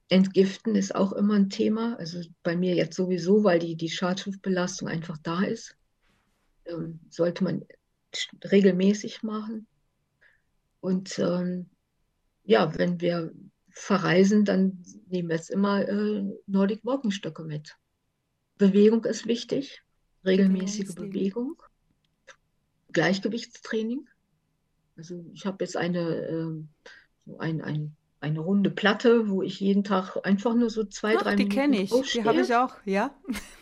Entgiften 0.09 0.75
ist 0.75 0.95
auch 0.95 1.13
immer 1.13 1.35
ein 1.35 1.49
Thema. 1.49 1.95
Also 1.97 2.21
bei 2.43 2.55
mir 2.55 2.75
jetzt 2.75 2.95
sowieso, 2.95 3.43
weil 3.43 3.59
die, 3.59 3.75
die 3.75 3.89
Schadstoffbelastung 3.89 4.87
einfach 4.87 5.17
da 5.17 5.43
ist. 5.43 5.75
Ähm, 6.65 6.99
sollte 7.09 7.43
man 7.43 7.65
regelmäßig 8.51 9.23
machen. 9.23 9.67
Und 10.79 11.17
ähm, 11.19 11.69
ja, 12.43 12.77
wenn 12.77 13.01
wir 13.01 13.33
verreisen, 13.69 14.45
dann 14.45 14.83
nehmen 15.07 15.29
wir 15.29 15.35
jetzt 15.35 15.49
immer 15.49 15.87
äh, 15.87 16.23
Nordic 16.45 16.85
Walking 16.85 17.11
Stöcke 17.11 17.43
mit. 17.43 17.75
Bewegung 18.63 19.03
ist 19.03 19.27
wichtig, 19.27 19.81
regelmäßige 20.25 20.95
Bewegung, 20.95 21.61
Gleichgewichtstraining. 22.93 24.07
Also 24.95 25.25
ich 25.33 25.45
habe 25.45 25.65
jetzt 25.65 25.75
eine, 25.75 25.99
äh, 25.99 27.33
ein, 27.39 27.61
ein, 27.61 27.95
eine 28.21 28.39
runde 28.39 28.69
Platte, 28.69 29.27
wo 29.27 29.41
ich 29.41 29.59
jeden 29.59 29.83
Tag 29.83 30.15
einfach 30.25 30.55
nur 30.55 30.69
so 30.69 30.85
zwei, 30.85 31.17
Ach, 31.17 31.23
drei 31.23 31.35
die 31.35 31.43
Minuten. 31.43 31.49
Die 31.49 31.55
kenne 31.55 31.81
ich, 31.81 32.11
die 32.13 32.23
habe 32.23 32.39
ich 32.39 32.55
auch, 32.55 32.75
ja. 32.85 33.13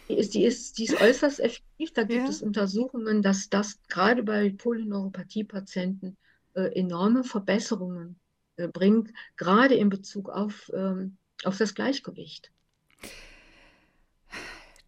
Die 0.08 0.18
ist, 0.18 0.36
die 0.36 0.44
ist, 0.44 0.78
die 0.78 0.84
ist 0.84 1.02
äußerst 1.02 1.40
effektiv. 1.40 1.94
Da 1.94 2.04
gibt 2.04 2.24
ja. 2.24 2.30
es 2.30 2.44
Untersuchungen, 2.44 3.24
dass 3.24 3.50
das 3.50 3.80
gerade 3.88 4.22
bei 4.22 4.54
Polyneuropathie-Patienten 4.56 6.16
äh, 6.54 6.80
enorme 6.80 7.24
Verbesserungen 7.24 8.20
äh, 8.58 8.68
bringt, 8.68 9.12
gerade 9.36 9.74
in 9.74 9.90
Bezug 9.90 10.30
auf, 10.30 10.72
ähm, 10.76 11.18
auf 11.44 11.58
das 11.58 11.74
Gleichgewicht. 11.74 12.52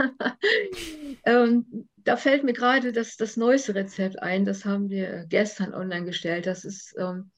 ähm, 1.25 1.89
da 1.99 2.17
fällt 2.17 2.45
mir 2.45 2.53
gerade 2.53 2.93
das, 2.93 3.17
das 3.17 3.37
neueste 3.37 3.75
Rezept 3.75 4.23
ein. 4.23 4.45
Das 4.45 4.65
haben 4.65 4.89
wir 4.91 5.27
gestern 5.29 5.75
online 5.75 6.07
gestellt. 6.07 6.47
Das 6.47 6.65
ist 6.65 6.95
ähm, 6.99 7.31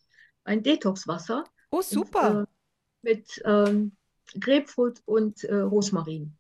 ein 0.45 0.63
Detoxwasser. 0.63 1.45
Oh, 1.71 1.83
super. 1.83 2.47
Mit, 3.03 3.43
äh, 3.45 3.51
mit 3.63 3.69
ähm, 3.69 3.97
Grapefruit 4.39 5.01
und 5.05 5.45
äh, 5.45 5.57
Rosmarin. 5.57 6.37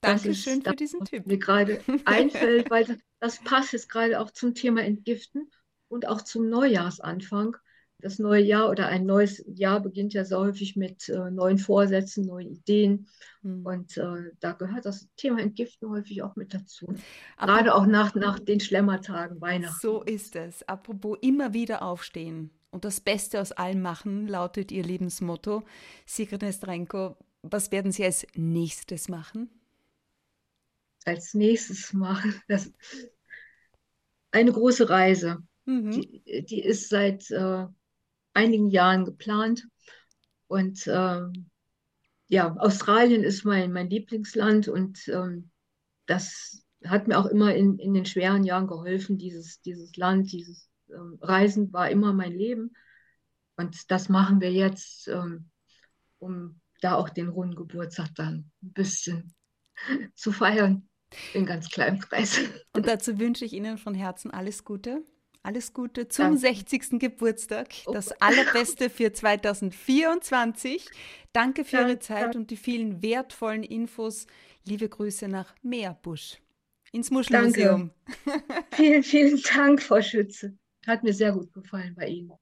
Dankeschön 0.00 0.58
ist, 0.58 0.68
für 0.68 0.76
diesen 0.76 1.04
Tipp. 1.04 1.26
Mir 1.26 1.38
gerade 1.38 1.80
einfällt, 2.04 2.70
weil 2.70 2.98
das 3.20 3.42
passt 3.42 3.72
jetzt 3.72 3.88
gerade 3.88 4.20
auch 4.20 4.30
zum 4.30 4.54
Thema 4.54 4.82
Entgiften 4.82 5.50
und 5.88 6.08
auch 6.08 6.22
zum 6.22 6.48
Neujahrsanfang 6.48 7.56
das 8.02 8.18
neue 8.18 8.42
Jahr 8.42 8.68
oder 8.68 8.88
ein 8.88 9.06
neues 9.06 9.42
Jahr 9.46 9.80
beginnt 9.80 10.12
ja 10.12 10.24
sehr 10.24 10.38
häufig 10.38 10.76
mit 10.76 11.08
äh, 11.08 11.30
neuen 11.30 11.58
Vorsätzen, 11.58 12.26
neuen 12.26 12.50
Ideen. 12.50 13.06
Mhm. 13.42 13.64
Und 13.64 13.96
äh, 13.96 14.32
da 14.40 14.52
gehört 14.52 14.84
das 14.84 15.08
Thema 15.16 15.40
Entgiften 15.40 15.88
häufig 15.88 16.22
auch 16.22 16.36
mit 16.36 16.52
dazu. 16.52 16.94
Aber 17.36 17.52
Gerade 17.54 17.74
auch 17.74 17.86
nach, 17.86 18.14
nach 18.14 18.38
den 18.38 18.60
Schlemmertagen, 18.60 19.40
Weihnachten. 19.40 19.78
So 19.80 20.02
ist 20.02 20.36
es. 20.36 20.62
Apropos 20.68 21.16
immer 21.22 21.54
wieder 21.54 21.82
aufstehen. 21.82 22.50
und 22.70 22.84
das 22.84 23.00
Beste 23.00 23.40
aus 23.40 23.52
allem 23.52 23.82
machen, 23.82 24.26
lautet 24.26 24.72
Ihr 24.72 24.82
Lebensmotto. 24.82 25.62
Sigrid 26.06 26.42
Nestrenko, 26.42 27.16
was 27.42 27.70
werden 27.70 27.92
Sie 27.92 28.04
als 28.04 28.26
nächstes 28.34 29.08
machen? 29.08 29.48
Als 31.04 31.34
nächstes 31.34 31.92
machen, 31.92 32.34
das 32.48 32.72
eine 34.32 34.52
große 34.52 34.88
Reise. 34.88 35.42
Mhm. 35.66 35.90
Die, 35.92 36.44
die, 36.44 36.62
ist 36.62 36.88
seit 36.88 37.30
äh, 37.30 37.66
einigen 38.34 38.68
Jahren 38.68 39.04
geplant. 39.04 39.66
Und 40.46 40.86
ähm, 40.86 41.50
ja, 42.28 42.56
Australien 42.56 43.22
ist 43.22 43.44
mein, 43.44 43.72
mein 43.72 43.90
Lieblingsland 43.90 44.68
und 44.68 45.06
ähm, 45.08 45.50
das 46.06 46.64
hat 46.84 47.08
mir 47.08 47.18
auch 47.18 47.26
immer 47.26 47.54
in, 47.54 47.78
in 47.78 47.94
den 47.94 48.06
schweren 48.06 48.44
Jahren 48.44 48.66
geholfen. 48.66 49.18
Dieses, 49.18 49.60
dieses 49.60 49.96
Land, 49.96 50.32
dieses 50.32 50.68
ähm, 50.90 51.18
Reisen 51.20 51.72
war 51.72 51.90
immer 51.90 52.12
mein 52.12 52.32
Leben. 52.32 52.74
Und 53.56 53.90
das 53.90 54.08
machen 54.08 54.40
wir 54.40 54.52
jetzt, 54.52 55.08
ähm, 55.08 55.50
um 56.18 56.60
da 56.80 56.94
auch 56.94 57.08
den 57.08 57.28
runden 57.28 57.54
Geburtstag 57.54 58.14
dann 58.14 58.50
ein 58.62 58.72
bisschen 58.72 59.34
zu 60.14 60.32
feiern. 60.32 60.88
In 61.34 61.44
ganz 61.44 61.68
kleinem 61.68 61.98
Kreis. 61.98 62.40
Und 62.72 62.86
dazu 62.86 63.18
wünsche 63.18 63.44
ich 63.44 63.52
Ihnen 63.52 63.76
von 63.76 63.94
Herzen 63.94 64.30
alles 64.30 64.64
Gute. 64.64 65.04
Alles 65.44 65.72
Gute 65.72 66.06
zum 66.08 66.24
Danke. 66.24 66.40
60. 66.40 67.00
Geburtstag. 67.00 67.68
Oh. 67.86 67.92
Das 67.92 68.12
Allerbeste 68.20 68.90
für 68.90 69.12
2024. 69.12 70.88
Danke 71.32 71.64
für 71.64 71.78
Ihre 71.78 71.98
Zeit 71.98 72.36
und 72.36 72.50
die 72.50 72.56
vielen 72.56 73.02
wertvollen 73.02 73.64
Infos. 73.64 74.26
Liebe 74.64 74.88
Grüße 74.88 75.26
nach 75.26 75.54
Meerbusch 75.62 76.38
ins 76.92 77.10
Muschelmuseum. 77.10 77.90
vielen, 78.72 79.02
vielen 79.02 79.42
Dank, 79.42 79.82
Frau 79.82 80.00
Schütze. 80.00 80.56
Hat 80.86 81.02
mir 81.02 81.12
sehr 81.12 81.32
gut 81.32 81.52
gefallen 81.52 81.94
bei 81.94 82.06
Ihnen. 82.06 82.32